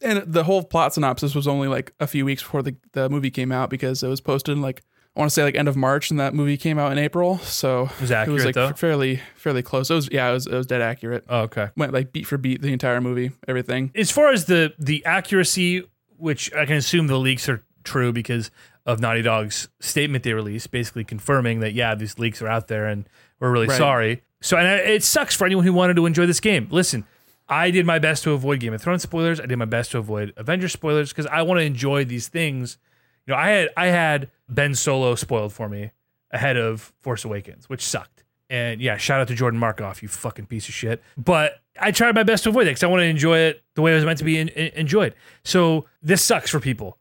[0.00, 3.30] And the whole plot synopsis was only like a few weeks before the, the movie
[3.30, 4.82] came out because it was posted in like
[5.14, 7.38] I want to say like end of March and that movie came out in April.
[7.38, 8.72] So It was it was like though.
[8.72, 9.90] fairly fairly close.
[9.90, 11.24] It was yeah, it was it was dead accurate.
[11.28, 11.68] Oh, okay.
[11.76, 13.90] Went like beat for beat the entire movie, everything.
[13.94, 15.82] As far as the the accuracy,
[16.16, 18.50] which I can assume the leaks are true because
[18.86, 22.86] of Naughty Dog's statement they released, basically confirming that yeah, these leaks are out there
[22.86, 23.06] and
[23.38, 23.76] we're really Right.
[23.78, 24.22] sorry.
[24.40, 26.68] So and it sucks for anyone who wanted to enjoy this game.
[26.70, 27.04] Listen,
[27.48, 29.40] I did my best to avoid Game of Thrones spoilers.
[29.40, 32.78] I did my best to avoid Avengers spoilers because I want to enjoy these things.
[33.26, 35.90] You know, I had I had Ben Solo spoiled for me
[36.30, 38.24] ahead of Force Awakens, which sucked.
[38.50, 41.02] And yeah, shout out to Jordan Markoff, you fucking piece of shit.
[41.16, 43.82] But I tried my best to avoid it because I want to enjoy it the
[43.82, 45.14] way it was meant to be en- en- enjoyed.
[45.44, 46.98] So this sucks for people.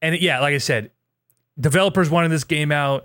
[0.00, 0.90] And yeah, like I said,
[1.58, 3.04] developers wanted this game out.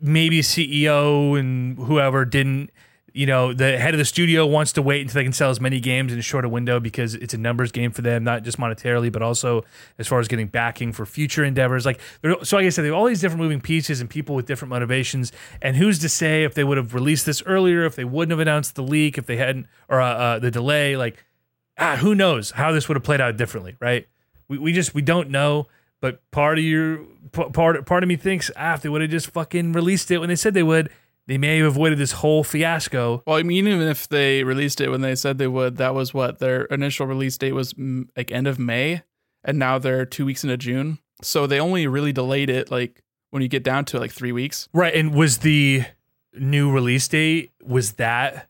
[0.00, 2.70] Maybe CEO and whoever didn't.
[3.16, 5.60] You know, the head of the studio wants to wait until they can sell as
[5.60, 8.58] many games in a shorter window because it's a numbers game for them, not just
[8.58, 9.64] monetarily, but also
[10.00, 11.86] as far as getting backing for future endeavors.
[11.86, 12.00] Like,
[12.42, 14.70] so like I said, they have all these different moving pieces and people with different
[14.70, 15.30] motivations.
[15.62, 18.40] And who's to say if they would have released this earlier, if they wouldn't have
[18.40, 20.96] announced the leak, if they hadn't, or uh, uh, the delay?
[20.96, 21.24] Like,
[21.78, 24.08] ah, who knows how this would have played out differently, right?
[24.48, 25.68] We, we just we don't know.
[26.00, 29.30] But part of your part part of me thinks ah, if they would have just
[29.30, 30.90] fucking released it when they said they would,
[31.26, 33.22] they may have avoided this whole fiasco.
[33.26, 36.12] Well, I mean, even if they released it when they said they would, that was
[36.12, 37.74] what their initial release date was
[38.16, 39.02] like end of May,
[39.42, 40.98] and now they're two weeks into June.
[41.22, 44.68] So they only really delayed it like when you get down to like three weeks.
[44.72, 45.84] Right, and was the
[46.34, 48.48] new release date was that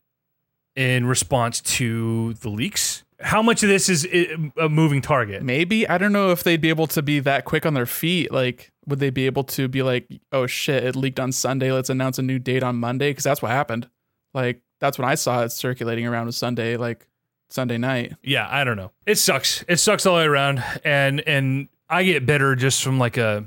[0.75, 3.05] in response to the leaks?
[3.21, 4.07] How much of this is
[4.59, 5.43] a moving target?
[5.43, 8.33] Maybe I don't know if they'd be able to be that quick on their feet.
[8.33, 11.73] Like, would they be able to be like, "Oh shit, it leaked on Sunday.
[11.73, 13.11] Let's announce a new date on Monday"?
[13.11, 13.89] Because that's what happened.
[14.33, 17.07] Like, that's when I saw it circulating around was Sunday, like
[17.51, 18.15] Sunday night.
[18.23, 18.91] yeah, I don't know.
[19.07, 19.65] It sucks.
[19.69, 23.45] It sucks all the way around, and and I get bitter just from like a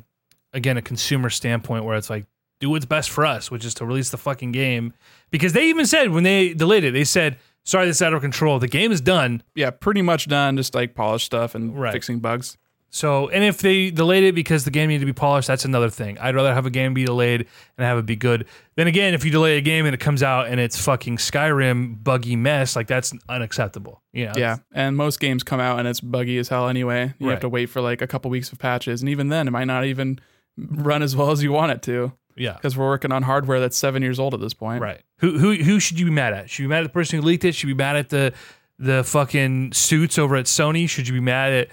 [0.54, 2.26] again a consumer standpoint where it's like
[2.60, 4.94] do what's best for us, which is to release the fucking game
[5.30, 8.22] because they even said when they delayed it, they said sorry, this is out of
[8.22, 8.58] control.
[8.60, 9.44] The game is done.
[9.54, 10.56] Yeah, pretty much done.
[10.56, 11.92] Just like polish stuff and Right.
[11.92, 12.58] fixing bugs.
[12.90, 15.90] So, and if they delayed it because the game needed to be polished, that's another
[15.90, 16.18] thing.
[16.20, 17.42] I'd rather have a game be delayed
[17.78, 18.46] and have it be good.
[18.76, 22.02] Then again, if you delay a game and it comes out and it's fucking Skyrim
[22.04, 24.02] buggy mess, like that's unacceptable.
[24.14, 24.34] You know?
[24.38, 27.14] Yeah, and most games come out and it's buggy as hell anyway.
[27.20, 27.34] You Right.
[27.34, 29.66] have to wait for like a couple weeks of patches, and even then, it might
[29.66, 30.20] not even
[30.58, 32.54] run as well as you want it to Yeah.
[32.54, 34.82] because we're working on hardware that's seven years old at this point.
[34.82, 35.02] Right.
[35.20, 36.50] Who who who should you be mad at?
[36.50, 37.54] Should you be mad at the person who leaked it?
[37.54, 38.34] Should you be mad at the
[38.80, 40.88] the fucking suits over at Sony?
[40.90, 41.68] Should you be mad at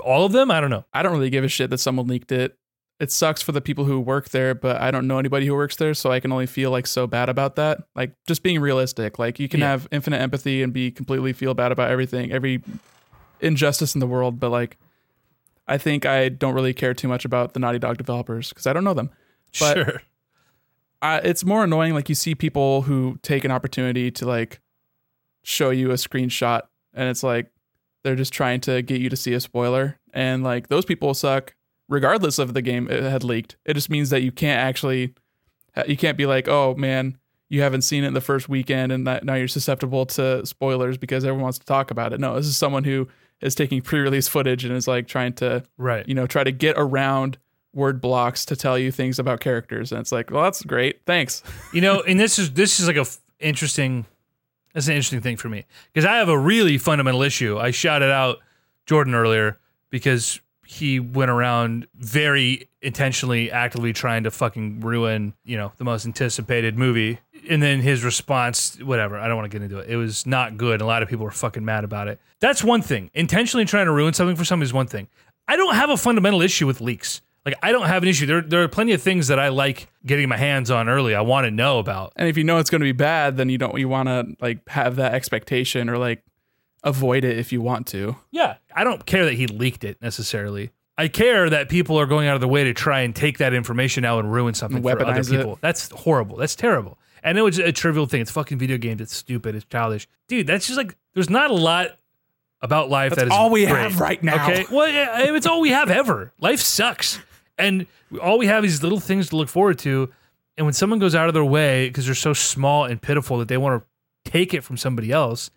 [0.00, 0.50] all of them?
[0.50, 0.84] I don't know.
[0.92, 2.56] I don't really give a shit that someone leaked it.
[3.00, 5.76] It sucks for the people who work there, but I don't know anybody who works
[5.76, 7.78] there, so I can only feel like so bad about that.
[7.94, 9.20] Like just being realistic.
[9.20, 9.68] Like you can Yeah.
[9.70, 12.60] have infinite empathy and be completely feel bad about everything, every
[13.40, 14.78] injustice in the world, but like
[15.68, 18.72] I think I don't really care too much about the Naughty Dog developers because I
[18.72, 19.10] don't know them.
[19.60, 20.02] But- sure.
[21.00, 24.60] I, it's more annoying like you see people who take an opportunity to like
[25.48, 27.50] show you a screenshot and it's like
[28.04, 29.98] they're just trying to get you to see a spoiler.
[30.12, 31.54] And like those people suck.
[31.88, 33.56] Regardless of the game it had leaked.
[33.64, 35.14] It just means that you can't actually
[35.86, 37.16] you can't be like oh man
[37.48, 40.98] you haven't seen it in the first weekend and that now you're susceptible to spoilers
[40.98, 42.20] because everyone wants to talk about it.
[42.20, 43.08] No this is someone who
[43.40, 46.06] is taking pre-release footage and is like trying to Right.
[46.06, 47.38] you know try to get around
[47.72, 49.92] word blocks to tell you things about characters.
[49.92, 51.00] And it's like well that's great.
[51.06, 51.42] Thanks.
[51.72, 54.04] You know, and this is this is like a f- interesting.
[54.74, 57.58] That's an interesting thing for me because I have a really fundamental issue.
[57.58, 58.38] I shouted out
[58.86, 59.58] Jordan earlier
[59.90, 66.04] because he went around very intentionally, actively trying to fucking ruin, you know, the most
[66.04, 67.18] anticipated movie.
[67.48, 69.88] And then his response, whatever, I don't want to get into it.
[69.88, 70.82] It was not good.
[70.82, 72.20] A lot of people were fucking mad about it.
[72.40, 73.10] That's one thing.
[73.14, 75.08] Intentionally trying to ruin something for somebody is one thing.
[75.48, 77.22] I don't have a fundamental issue with leaks.
[77.48, 78.26] Like I don't have an issue.
[78.26, 81.14] There, there are plenty of things that I like getting my hands on early.
[81.14, 82.12] I want to know about.
[82.16, 84.36] and if you know it's going to be bad then you don't you want to
[84.40, 86.22] like have that expectation or like
[86.84, 90.70] avoid it if you want to Yeah, I don't care that he leaked it necessarily.
[90.96, 93.54] I care that people are going out of their way to try and take that
[93.54, 95.36] information out and ruin something for other Weaponize it.
[95.36, 95.58] people.
[95.60, 96.36] That's horrible.
[96.36, 96.98] That's terrible.
[97.24, 98.20] I know it's a trivial thing.
[98.20, 99.00] It's fucking video games.
[99.00, 99.54] It's stupid.
[99.54, 100.46] It's childish, dude.
[100.46, 101.98] That's just like there's not a lot
[102.62, 104.44] about life That's that is all we great, have right now.
[104.50, 106.32] Okay, well, yeah, it's all we have ever.
[106.40, 107.20] Life sucks,
[107.58, 107.86] and
[108.22, 110.10] all we have is little things to look forward to.
[110.56, 113.48] And when someone goes out of their way because they're so small and pitiful that
[113.48, 113.82] they want
[114.24, 115.50] to take it from somebody else,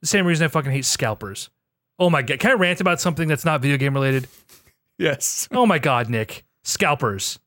[0.00, 1.50] the same reason I fucking hate scalpers.
[1.98, 4.28] Oh my god, can I rant about something that's not video game related?
[4.98, 5.48] Yes.
[5.52, 6.44] Oh my god, Nick.
[6.62, 7.38] Scalpers.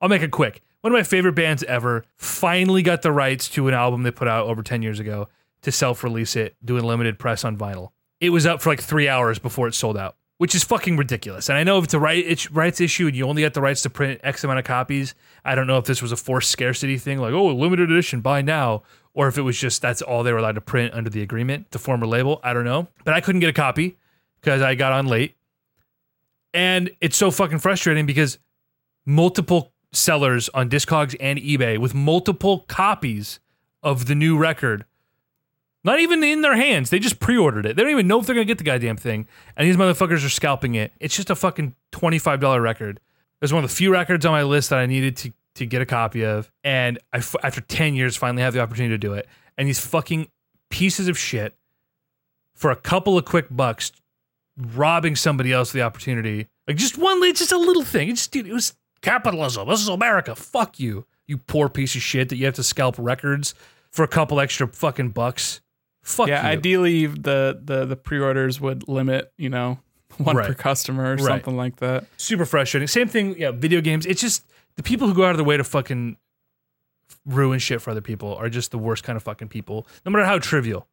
[0.00, 0.62] I'll make it quick.
[0.80, 4.28] One of my favorite bands ever finally got the rights to an album they put
[4.28, 5.28] out over 10 years ago
[5.62, 7.90] to self release it, doing limited press on vinyl.
[8.20, 11.50] It was up for like three hours before it sold out, which is fucking ridiculous.
[11.50, 13.60] And I know if it's a right, it's rights issue and you only get the
[13.60, 15.14] rights to print X amount of copies,
[15.44, 18.40] I don't know if this was a forced scarcity thing, like, oh, limited edition, buy
[18.40, 18.82] now,
[19.12, 21.70] or if it was just that's all they were allowed to print under the agreement
[21.72, 22.40] the former label.
[22.42, 22.88] I don't know.
[23.04, 23.98] But I couldn't get a copy
[24.40, 25.36] because I got on late.
[26.54, 28.38] And it's so fucking frustrating because
[29.04, 33.40] multiple sellers on Discogs and eBay with multiple copies
[33.82, 34.86] of the new record.
[35.82, 36.90] Not even in their hands.
[36.90, 37.74] They just pre-ordered it.
[37.74, 39.26] They don't even know if they're gonna get the goddamn thing.
[39.56, 40.92] And these motherfuckers are scalping it.
[41.00, 42.96] It's just a fucking twenty-five dollar record.
[42.98, 45.66] It was one of the few records on my list that I needed to to
[45.66, 46.50] get a copy of.
[46.62, 49.26] And after ten years, finally have the opportunity to do it.
[49.56, 50.28] And these fucking
[50.68, 51.56] pieces of shit
[52.54, 53.92] for a couple of quick bucks,
[54.56, 56.46] robbing somebody else of the opportunity.
[56.68, 58.10] Like just one, it's just a little thing.
[58.10, 59.66] It just dude, it was capitalism.
[59.68, 60.34] This is America.
[60.34, 63.54] Fuck you, you poor piece of shit that you have to scalp records
[63.90, 65.62] for a couple extra fucking bucks.
[66.02, 66.48] Fuck Yeah, you.
[66.48, 69.78] ideally the the the pre-orders would limit, you know,
[70.18, 71.24] one per customer or Right.
[71.24, 72.06] something like that.
[72.16, 72.86] super frustrating.
[72.88, 74.06] Same thing, yeah, video games.
[74.06, 74.44] It's just
[74.76, 76.16] the people who go out of their way to fucking
[77.26, 80.24] ruin shit for other people are just the worst kind of fucking people, no matter
[80.24, 80.88] how trivial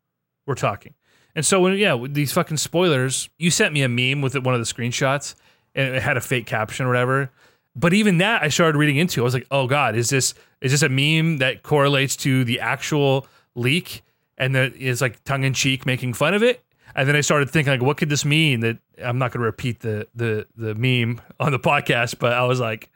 [0.45, 0.93] we're talking.
[1.35, 4.55] And so when yeah, with these fucking spoilers, you sent me a meme with one
[4.55, 5.35] of the screenshots,
[5.75, 7.29] and it had a fake caption or whatever.
[7.75, 9.21] But even that, I started reading into.
[9.21, 12.59] I was like, oh god, is this is this a meme that correlates to the
[12.59, 14.01] actual leak,
[14.37, 16.63] and that is like tongue in cheek making fun of it?
[16.95, 18.61] And then I started thinking, like, what could this mean?
[18.61, 22.43] That I'm not going to repeat the the the meme on the podcast, but I
[22.43, 22.89] was like,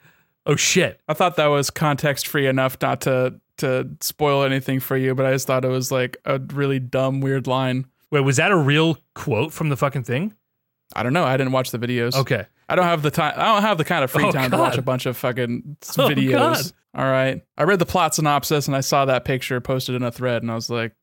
[0.46, 4.98] oh shit, I thought that was context free enough not to to spoil anything for
[4.98, 7.86] you, but I just thought it was like a really dumb, weird line.
[8.10, 10.34] wait, was that a real quote from the fucking thing?
[10.96, 11.24] I don't know.
[11.24, 12.16] I didn't watch the videos.
[12.16, 13.34] Okay, I don't have the time.
[13.38, 15.78] I don't have the kind of free Oh, time to watch a bunch of fucking
[15.98, 16.32] Oh, videos.
[16.32, 16.72] God.
[16.94, 17.42] All right.
[17.58, 20.52] I read the plot synopsis and I saw that picture posted in a thread, and
[20.52, 20.94] I was like,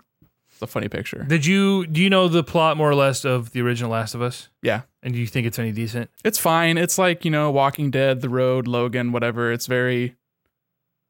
[0.58, 3.52] "It's a funny picture." did you do you know the plot more or less of
[3.52, 4.48] the original Last of Us?
[4.62, 6.10] Yeah, And do you think it's any decent?
[6.24, 6.76] it's fine.
[6.78, 9.52] It's like you know, Walking Dead, The Road, Logan, whatever.
[9.52, 10.16] It's very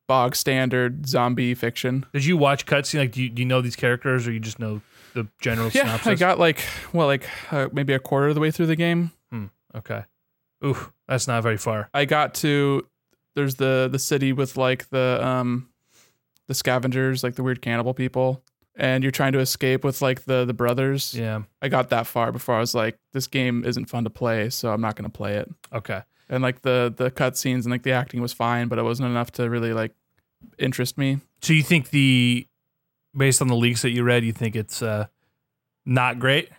[0.07, 2.07] bog standard zombie fiction.
[2.13, 2.99] Did you watch cutscene?
[3.01, 4.81] Like, do you, do you know these characters, or you just know
[5.15, 6.07] the general Yeah, synopsis?
[6.07, 9.13] I got like well, like uh, maybe a quarter of the way through the game.
[9.75, 10.03] Okay.
[10.65, 11.91] Ooh, that's not very far.
[11.93, 12.87] I got to
[13.37, 15.69] there's the the city with like the um
[16.49, 18.43] the scavengers, like the weird cannibal people,
[18.79, 21.15] and you're trying to escape with like the the brothers.
[21.15, 21.43] Yeah.
[21.61, 24.73] I got that far before I was like, this game isn't fun to play, so
[24.73, 25.51] I'm not gonna play it.
[25.73, 26.03] Okay.
[26.31, 29.33] And like the the cutscenes and like the acting was fine, but it wasn't enough
[29.33, 29.93] to really like
[30.59, 31.19] interest me.
[31.43, 32.47] So you think the,
[33.17, 35.07] based on the leaks that you read, you think it's uh,
[35.85, 36.51] not great,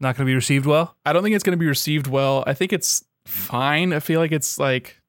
[0.00, 0.96] not going to be received well?
[1.04, 2.42] I don't think it's gonna be received well.
[2.46, 3.92] I think it's fine.
[3.92, 5.00] I feel like it's like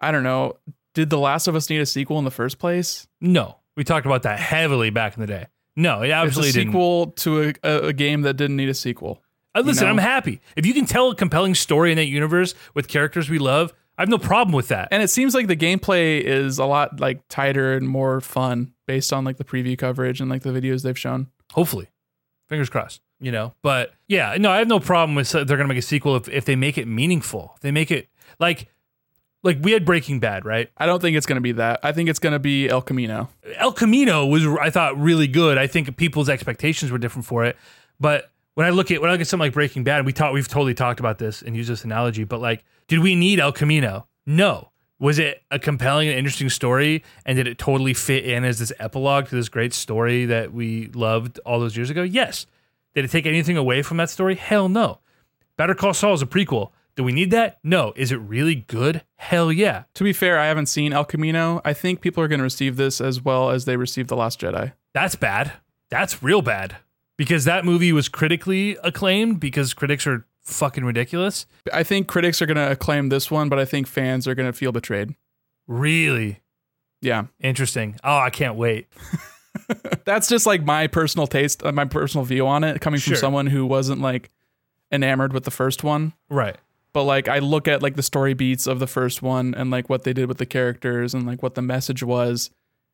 [0.00, 0.56] I don't know.
[0.94, 3.06] Did The Last of Us need a sequel in the first place?
[3.20, 5.46] No, we talked about that heavily back in the day.
[5.76, 6.68] No, it It's a absolutely didn't.
[6.72, 9.22] sequel to a, a, game that didn't need a sequel.
[9.54, 9.90] Uh, listen, know?
[9.90, 13.38] I'm happy if you can tell a compelling story in that universe with characters we
[13.38, 13.72] love.
[13.98, 14.88] I have no problem with that.
[14.90, 19.10] And it seems like the gameplay is a lot like tighter and more fun based
[19.12, 21.28] on like the preview coverage and like the videos they've shown.
[21.52, 21.88] Hopefully,
[22.48, 23.00] fingers crossed.
[23.18, 25.82] You know, but yeah, no, I have no problem with they're going to make a
[25.82, 27.52] sequel if, if they make it meaningful.
[27.56, 28.68] If they make it like
[29.46, 30.70] like we had Breaking Bad, right?
[30.76, 31.80] I don't think it's going to be that.
[31.82, 33.30] I think it's going to be El Camino.
[33.56, 35.56] El Camino was I thought really good.
[35.56, 37.56] I think people's expectations were different for it,
[37.98, 40.34] but when I look at when I look at something like Breaking Bad, we talked
[40.34, 43.52] we've totally talked about this and used this analogy, but like, did we need El
[43.52, 44.06] Camino?
[44.26, 44.70] No.
[44.98, 48.72] Was it a compelling and interesting story, and did it totally fit in as this
[48.78, 52.02] epilogue to this great story that we loved all those years ago?
[52.02, 52.46] Yes.
[52.94, 54.36] Did it take anything away from that story?
[54.36, 55.00] Hell no.
[55.58, 56.70] Better Call Saul is a prequel.
[56.96, 57.58] Do we need that?
[57.62, 57.92] No.
[57.94, 59.02] Is it really good?
[59.16, 59.84] Hell yeah.
[59.94, 61.60] To be fair, I haven't seen El Camino.
[61.64, 64.40] I think people are going to receive this as well as they received The Last
[64.40, 64.72] Jedi.
[64.94, 65.52] That's bad.
[65.90, 66.76] That's real bad.
[67.18, 71.46] Because that movie was critically acclaimed because critics are fucking ridiculous.
[71.72, 74.48] I think critics are going to acclaim this one, but I think fans are going
[74.50, 75.14] to feel betrayed.
[75.66, 76.40] Really
[77.02, 77.24] Yeah.
[77.40, 77.96] interesting.
[78.04, 78.86] Oh, I can't wait.
[80.04, 83.14] That's just like my personal taste, uh, my personal view on it, coming Sure.
[83.14, 84.30] from someone who wasn't like
[84.92, 86.12] enamored with the first one.
[86.28, 86.56] Right.
[86.96, 89.90] But like I look at like the story beats of the first one and like
[89.90, 92.48] what they did with the characters and like what the message was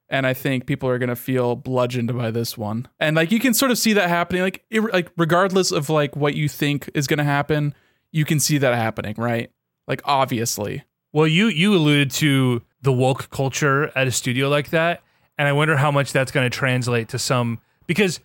[0.08, 2.88] and I think people are going to feel bludgeoned by this one.
[2.98, 6.16] And like you can sort of see that happening like it, like regardless of like
[6.16, 7.76] what you think is going to happen,
[8.10, 9.52] you can see that happening, right?
[9.86, 10.82] Like obviously.
[11.12, 15.04] Well, you you alluded to the woke culture at a studio like that,
[15.38, 18.18] and I wonder how much that's going to translate to some because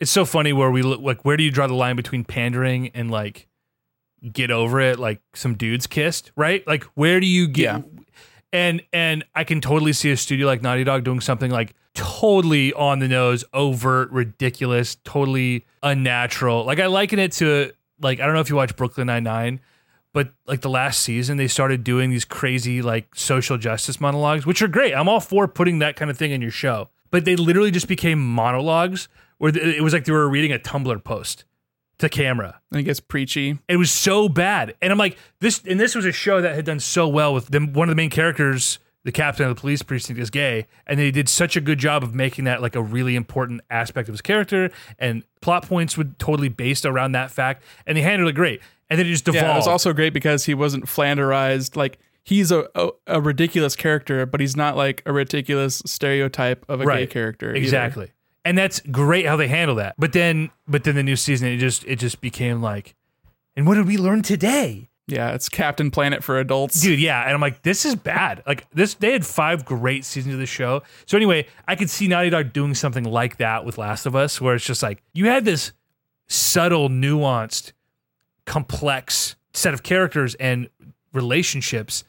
[0.00, 2.88] it's so funny where we look like where do you draw the line between pandering
[2.88, 3.47] and like
[4.32, 6.66] get over it like some dudes kissed right?
[6.66, 7.80] Like where do you get Yeah.
[8.52, 12.72] and and i can totally see a studio like naughty dog doing something like totally
[12.72, 16.64] on the nose overt ridiculous totally unnatural.
[16.64, 19.60] Like i liken it to like i don't know if you watch brooklyn 99
[20.14, 24.62] but like the last season they started doing these crazy like social justice monologues which
[24.62, 24.94] are great.
[24.94, 26.88] I'm all for putting that kind of thing in your show.
[27.10, 29.08] But they literally just became monologues
[29.38, 31.44] where it was like they were reading a tumblr post
[31.98, 33.58] to camera And it gets preachy.
[33.68, 36.64] it was so bad and i'm like this and this was a show that had
[36.64, 39.82] done so well with them one of the main characters the captain of the police
[39.82, 42.82] precinct is gay and they did such a good job of making that like a
[42.82, 47.62] really important aspect of his character and plot points would totally based around that fact
[47.86, 50.12] and they handled it great and then it just devolved Yeah, it was also great
[50.12, 51.76] because he wasn't flanderized.
[51.76, 56.80] Like he's a, a, a ridiculous character, but he's not like a ridiculous stereotype of
[56.80, 57.10] a gay Right.
[57.10, 57.54] character.
[57.54, 57.58] either.
[58.44, 59.94] And that's great how they handle that.
[59.98, 62.94] But then but then the new season it just it just became like
[63.56, 64.88] and what did we learn today?
[65.06, 66.80] Yeah, it's Captain Planet for adults.
[66.80, 68.42] dude yeah and i'm like this is bad.
[68.46, 70.82] Like this they had five great seasons of the show.
[71.06, 74.40] So anyway i could see naughty dog doing something like that with last of us
[74.40, 75.72] where it's just like you had this
[76.26, 77.72] subtle nuanced
[78.44, 80.68] complex set of characters and
[81.12, 82.04] relationships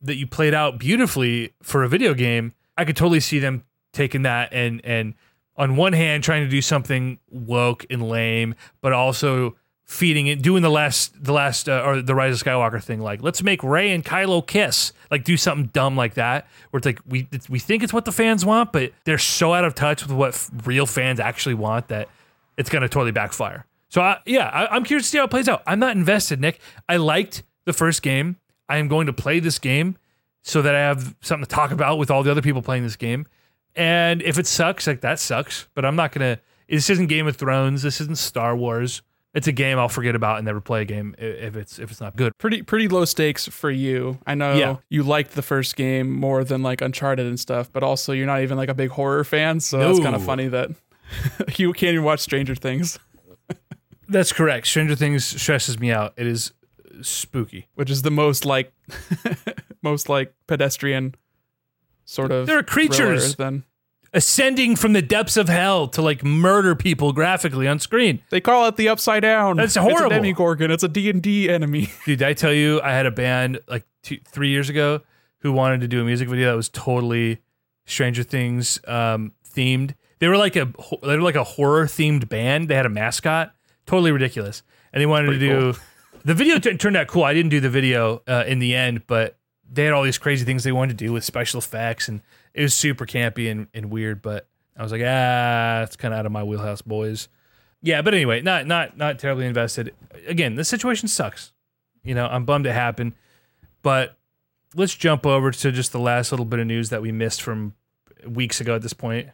[0.00, 2.52] that you played out beautifully for a video game.
[2.76, 5.14] I could totally see them taking that and and
[5.58, 10.62] on one hand trying to do something woke and lame but also feeding it doing
[10.62, 13.90] the last the last uh, or the rise of skywalker thing like let's make Rey
[13.90, 17.82] and kylo kiss like do something dumb like that where it's like we we think
[17.82, 20.84] it's what the fans want but they're so out of touch with what f- real
[20.84, 22.08] fans actually want that
[22.58, 23.64] it's going to totally backfire.
[23.88, 25.62] So I, yeah I, i'm curious to see how it plays out.
[25.66, 26.60] I'm not invested nick.
[26.88, 28.36] I liked the first game.
[28.68, 29.96] I am going to play this game
[30.42, 32.96] so that i have something to talk about with all the other people playing this
[32.96, 33.26] game
[33.78, 37.36] and if it sucks like that sucks but i'm not gonna this isn't game of
[37.36, 39.00] thrones this isn't star wars.
[39.34, 42.00] It's a game i'll forget about and never play a game if it's if it's
[42.00, 42.32] not good.
[42.38, 44.18] Pretty pretty low stakes for you.
[44.26, 44.76] I know Yeah.
[44.88, 48.40] you liked the first game more than like Uncharted and stuff, but also you're not
[48.42, 50.70] even like a big horror fan, so it's kind of funny that
[51.56, 52.98] you can't even watch Stranger Things,
[54.08, 54.66] that's correct.
[54.66, 56.14] Stranger things stresses me out.
[56.16, 56.52] It is
[57.02, 57.68] spooky.
[57.74, 58.72] Which is the most like
[59.82, 61.14] most like pedestrian
[62.06, 63.36] sort of There are creatures.
[63.36, 63.64] Then
[64.12, 68.66] ascending from the depths of hell to like murder people graphically on screen they call
[68.66, 69.56] it the Upside Down.
[69.56, 70.06] That's horrible.
[70.06, 70.70] It's a Demogorgon.
[70.70, 71.90] It's a D and D enemy.
[72.06, 75.02] Dude, did I tell you I had a band like two, three years ago
[75.40, 77.40] who wanted to do a music video that was totally
[77.86, 79.94] Stranger Things um, themed.
[80.18, 82.68] They were like a they were like a horror themed band.
[82.68, 83.54] They had a mascot,
[83.86, 85.78] totally ridiculous, and they wanted Pretty to do
[86.24, 86.58] the video.
[86.58, 87.24] T- turned out cool.
[87.24, 89.38] I didn't do the video uh, in the end, but
[89.70, 92.20] they had all these crazy things they wanted to do with special effects, and
[92.54, 94.22] it was super campy and, and weird.
[94.22, 94.46] But
[94.76, 97.28] I was like, ah, it's kind of out of my wheelhouse, boys.
[97.82, 99.94] Yeah, but anyway, not not not terribly invested.
[100.26, 101.52] Again, the situation sucks.
[102.02, 103.14] You know, I'm bummed it happened.
[103.82, 104.16] But
[104.74, 107.74] let's jump over to just the last little bit of news that we missed from
[108.26, 109.28] weeks ago at this point.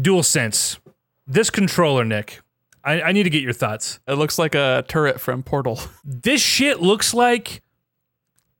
[0.00, 0.78] Dual Sense,
[1.26, 2.40] This controller, Nick.
[2.82, 4.00] I, I need to get your thoughts.
[4.06, 5.80] It looks like a turret from Portal.
[6.04, 7.62] This shit looks like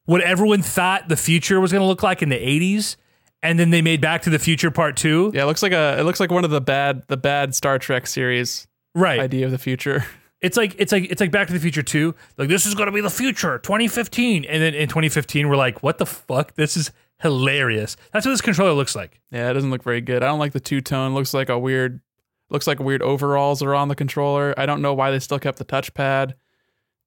[0.06, 2.96] what everyone thought the future was going to look like in the 80s.
[3.44, 5.32] And then they made Back to the Future Part 2.
[5.34, 7.78] Yeah, it looks like a it looks like one of the bad the bad Star
[7.78, 9.20] Trek series Right.
[9.20, 10.04] idea of the future.
[10.40, 12.14] It's like it's like it's like Back to the Future 2.
[12.36, 14.44] Like this is going to be the future, 2015.
[14.44, 16.54] And then in 2015 we're like, "What the fuck?
[16.54, 16.90] This is
[17.22, 19.22] hilarious." That's what this controller looks like.
[19.30, 20.22] Yeah, it doesn't look very good.
[20.22, 21.14] I don't like the two tone.
[21.14, 22.02] Looks like a weird
[22.50, 24.52] looks like weird overalls are on the controller.
[24.58, 26.34] I don't know why they still kept the touchpad.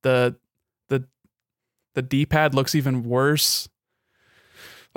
[0.01, 0.35] The
[0.87, 1.03] the
[1.93, 3.69] the D-pad looks even worse.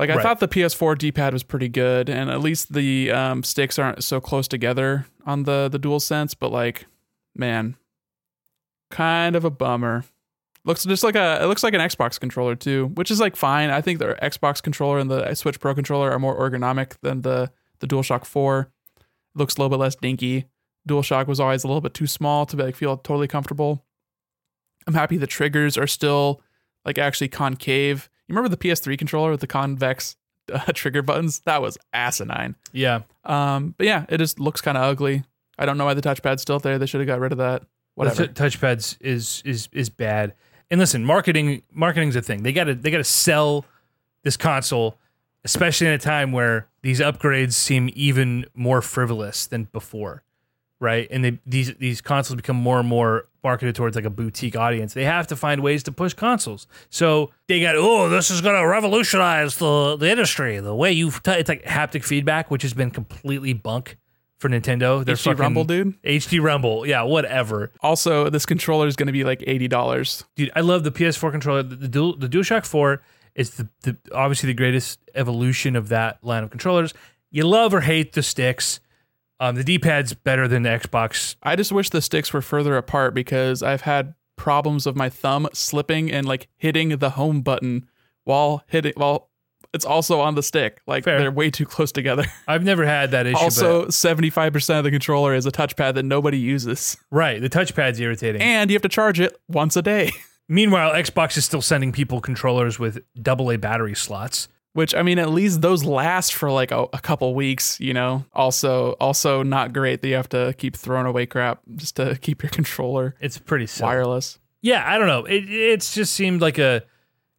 [0.00, 0.22] Like I Right.
[0.22, 4.18] thought the PS4 D-pad was pretty good, and at least the um, sticks aren't so
[4.20, 6.32] close together on the the Dual Sense.
[6.34, 6.86] But like,
[7.36, 7.76] man,
[8.90, 10.04] kind of a bummer.
[10.64, 13.70] Looks just like a it looks like an Xbox controller too, which is like fine.
[13.70, 17.50] I think the Xbox controller and the Switch Pro controller are more ergonomic than the
[17.80, 18.70] the DualShock 4.
[19.34, 20.44] looks a little bit less dinky.
[20.86, 23.84] DualShock was always a little bit too small to be like feel totally comfortable.
[24.86, 26.42] I'm happy the triggers are still
[26.84, 28.09] like actually concave.
[28.30, 30.14] You remember the PS3 controller with the convex
[30.52, 31.40] uh, trigger buttons?
[31.40, 32.54] That was asinine.
[32.72, 33.00] Yeah.
[33.24, 35.24] Um, but yeah, it just looks kind of ugly.
[35.58, 36.78] I don't know why the touchpad's still there.
[36.78, 37.64] They should have got rid of that.
[37.96, 38.28] Whatever.
[38.28, 40.34] The t- touchpads is is is bad.
[40.70, 42.44] And listen, marketing marketing's a thing.
[42.44, 43.64] They got to they got to sell
[44.22, 44.96] this console,
[45.44, 50.22] especially in a time where these upgrades seem even more frivolous than before,
[50.78, 51.08] right?
[51.10, 54.94] And they, these these consoles become more and more marketed towards like a boutique audience.
[54.94, 56.66] They have to find ways to push consoles.
[56.90, 60.58] So they got oh, this is gonna revolutionize the the industry.
[60.58, 61.30] The way you t-.
[61.32, 63.96] it's like haptic feedback, which has been completely bunk
[64.40, 65.04] for Nintendo.
[65.04, 66.02] They're HD fucking Rumble, dude.
[66.02, 66.86] HD Rumble.
[66.86, 67.70] Yeah, whatever.
[67.80, 70.24] Also, this controller is going to be like eighty dollars.
[70.34, 71.62] Dude, I love the PS4 controller.
[71.62, 73.02] The, the, dual, the DualShock 4
[73.34, 76.94] is the, the obviously the greatest evolution of that line of controllers.
[77.30, 78.80] You love or hate the sticks.
[79.40, 81.36] Um, the D-pad's better than the Xbox.
[81.42, 85.48] I just wish the sticks were further apart because I've had problems of my thumb
[85.52, 87.88] slipping and like hitting the home button
[88.24, 89.30] while hitting while
[89.72, 90.80] it's also on the stick.
[90.86, 91.18] Like Fair.
[91.18, 92.24] they're way too close together.
[92.48, 93.38] I've never had that issue.
[93.38, 97.50] also, seventy five percent of the controller is a touchpad that nobody uses, right, the
[97.50, 98.42] touchpad's irritating.
[98.42, 100.10] and you have to charge it once a day.
[100.48, 104.48] Meanwhile, Xbox is still sending people controllers with AA battery slots.
[104.72, 107.80] Which I mean, at least those last for like a, a couple weeks.
[107.80, 111.96] You know, also also not great that you have to keep throwing away crap just
[111.96, 113.88] to keep your controller It's pretty silly.
[113.88, 114.38] wireless.
[114.62, 115.24] Yeah, I don't know.
[115.24, 116.82] It it's just seemed like a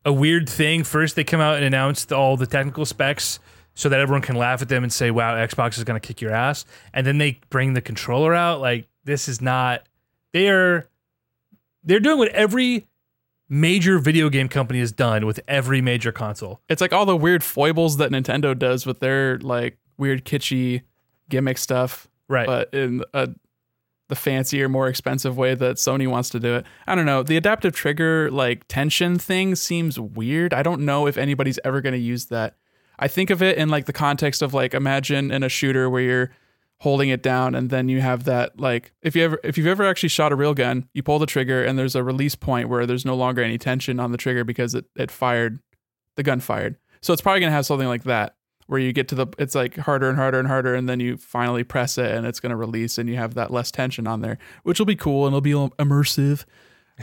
[0.03, 0.83] a weird thing.
[0.83, 3.39] First, they come out and announced all the technical specs
[3.75, 6.19] so that everyone can laugh at them and say, "Wow, Xbox is going to kick
[6.19, 8.59] your ass," and then they bring the controller out.
[8.59, 9.83] Like this is not.
[10.33, 10.89] They are.
[11.83, 12.87] They're doing what every
[13.51, 16.61] major video game company has done with every major console.
[16.69, 20.83] It's like all the weird foibles that Nintendo does with their like weird kitschy
[21.29, 22.47] gimmick stuff, Right.
[22.47, 23.27] but in a,
[24.07, 26.65] the fancier, more expensive way that Sony wants to do it.
[26.87, 27.23] I don't know.
[27.23, 30.53] The adaptive trigger like tension thing seems weird.
[30.53, 32.55] I don't know if anybody's ever going to use that.
[32.99, 36.01] I think of it in like the context of like imagine in a shooter where
[36.01, 36.31] you're
[36.81, 39.85] holding it down and then you have that like if you ever if you've ever
[39.85, 42.87] actually shot a real gun, you pull the trigger and there's a release point where
[42.87, 45.59] there's no longer any tension on the trigger because it, it fired
[46.15, 46.77] the gun fired.
[47.01, 49.77] So it's probably gonna have something like that where you get to the it's like
[49.77, 52.97] harder and harder and harder and then you finally press it and it's gonna release
[52.97, 55.51] and you have that less tension on there, which will be cool and it'll be
[55.51, 56.45] immersive.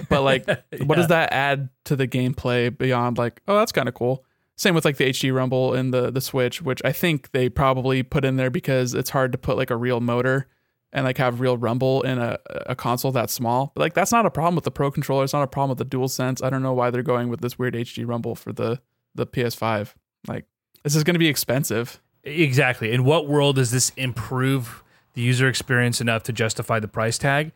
[0.09, 0.45] But like,
[0.87, 4.25] what does that add to the gameplay beyond like, oh, that's kind of cool.
[4.59, 8.03] Same with like the HD Rumble and the the Switch, which I think they probably
[8.03, 10.49] put in there because it's hard to put like a real motor
[10.93, 13.71] and like have real rumble in a, a console that small.
[13.75, 15.23] But like that's not a problem with the Pro controller.
[15.23, 16.43] It's not a problem with the Dual Sense.
[16.43, 18.81] I don't know why they're going with this weird HD Rumble for the
[19.15, 19.95] the PS5.
[20.27, 20.47] Like
[20.83, 22.01] this is going to be expensive.
[22.25, 22.93] Exactly.
[22.93, 24.83] In what world does this improve
[25.15, 27.53] the user experience enough to justify the price tag,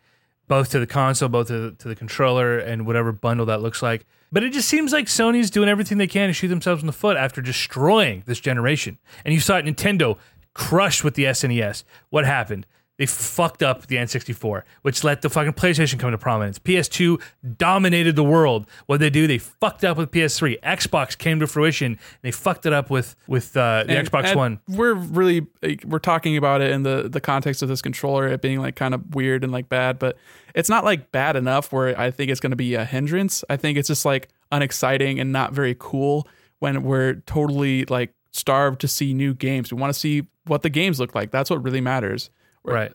[0.47, 3.81] both to the console, both to the, to the controller, and whatever bundle that looks
[3.81, 4.05] like?
[4.31, 6.93] But it just seems like Sony's doing everything they can to shoot themselves in the
[6.93, 8.97] foot after destroying this generation.
[9.23, 10.17] And you saw it Nintendo
[10.53, 11.83] crushed with the SNES.
[12.09, 12.65] What happened?
[12.99, 16.59] They fucked up the N64, which let the fucking PlayStation come to prominence.
[16.59, 17.19] PS2
[17.57, 18.67] dominated the world.
[18.85, 19.25] What did they do?
[19.25, 20.59] They fucked up with PS3.
[20.61, 21.93] Xbox came to fruition.
[21.93, 24.59] And they fucked it up with with uh, the And- Xbox and One.
[24.67, 25.47] We're really
[25.85, 28.93] we're talking about it in the the context of this controller, it being like kind
[28.93, 30.17] of weird and like bad, but
[30.53, 33.43] it's not like bad enough where I think it's going to be a hindrance.
[33.49, 36.27] I think it's just like unexciting and not very cool
[36.59, 39.73] when we're totally like starved to see new games.
[39.73, 41.31] We want to see what the games look like.
[41.31, 42.29] That's what really matters.
[42.63, 42.91] Right.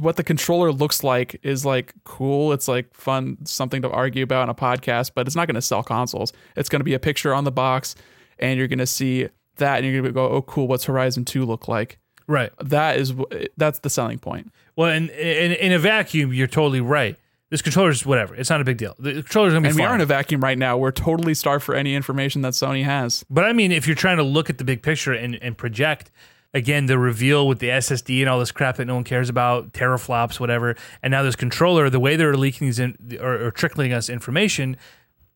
[0.00, 2.52] What the controller looks like is like cool.
[2.52, 5.62] It's like fun, something to argue about in a podcast, but it's not going to
[5.62, 6.32] sell consoles.
[6.56, 7.94] It's going to be a picture on the box,
[8.38, 10.68] and you're going to see that, and you're going to go, "Oh, cool!
[10.68, 12.52] What's Horizon Two look like?" Right.
[12.62, 13.14] That is
[13.56, 14.52] that's the selling point.
[14.76, 17.16] Well, in, in in a vacuum, you're totally right.
[17.50, 18.34] This controller is whatever.
[18.34, 18.94] It's not a big deal.
[18.98, 19.90] The controller's gonna be And we fine.
[19.90, 20.76] are in a vacuum right now.
[20.76, 23.24] We're totally starved for any information that Sony has.
[23.30, 26.10] but I mean, if you're trying to look at the big picture and, and project,
[26.54, 29.72] again, the reveal with the SSD and all this crap that no one cares about,
[29.72, 33.92] teraflops, whatever, and now this controller, the way they're leaking these in, or, or trickling
[33.92, 34.76] us information,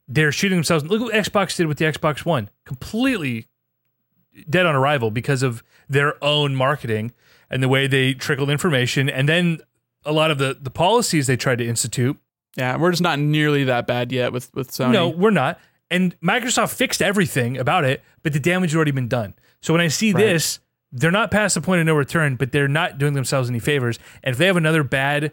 [0.08, 0.84] they're shooting themselves.
[0.84, 2.48] Look what Xbox did with the Xbox One.
[2.64, 3.46] Completely
[4.48, 7.12] dead on arrival because of their own marketing
[7.50, 9.08] and the way they trickled information.
[9.10, 9.58] And then
[10.04, 12.18] a lot of the, the policies they tried to institute
[12.56, 14.92] Yeah, we're just not nearly that bad yet with with Sony.
[14.92, 15.60] no, we're not.
[15.90, 19.34] And Microsoft fixed everything about it, but the damage had already been done.
[19.60, 20.20] So when I see Right.
[20.24, 20.58] this,
[20.92, 23.98] they're not past the point of no return, but they're not doing themselves any favors.
[24.22, 25.32] And if they have another bad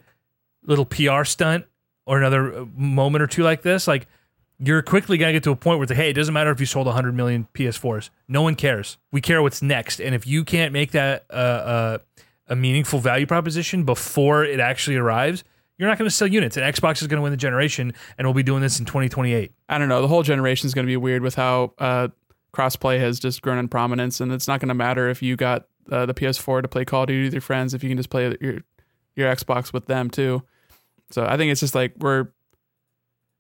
[0.63, 1.65] little PR stunt
[2.05, 4.07] or another uh, moment or two like this, like
[4.57, 6.59] you're quickly gonna get to a point where it's like, hey, it doesn't matter if
[6.59, 8.09] you sold 100 million PS4s.
[8.27, 8.97] No one cares.
[9.11, 9.99] We care what's next.
[9.99, 11.97] And if you can't make that uh, uh,
[12.47, 15.43] a meaningful value proposition before it actually arrives,
[15.77, 16.57] you're not going to sell units.
[16.57, 19.51] And Xbox is going to win the generation, and we'll be doing this in 2028.
[19.69, 20.01] I don't know.
[20.01, 22.09] The whole generation is going to be weird with how uh,
[22.53, 25.67] crossplay has just grown in prominence, and it's not going to matter if you got
[25.91, 28.09] uh, the PS4 to play Call of Duty with your friends if you can just
[28.09, 28.59] play your
[29.15, 30.43] your Xbox with them too.
[31.11, 32.27] So I think it's just like we're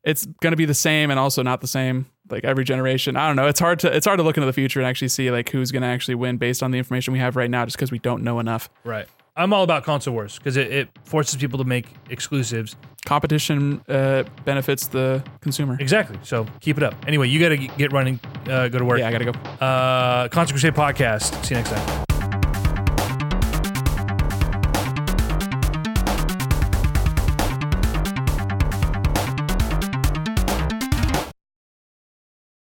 [0.03, 3.15] it's going to be the same and also not the same like every generation.
[3.15, 3.47] I don't know.
[3.47, 5.71] It's hard to it's hard to look into the future and actually see like who's
[5.71, 7.99] going to actually win based on the information we have right now just because we
[7.99, 8.69] don't know enough.
[8.83, 9.07] Right.
[9.39, 12.75] I'm all about console wars because it, it forces people to make exclusives.
[13.05, 15.77] Competition uh, benefits the consumer.
[15.79, 16.19] Exactly.
[16.23, 16.93] So keep it up.
[17.07, 18.19] Anyway, you got to get running,
[18.49, 18.99] uh, go to work.
[18.99, 19.65] Yeah, I got to go.
[19.65, 21.45] Uh, Constant Crusade podcast.
[21.45, 22.08] See you next time.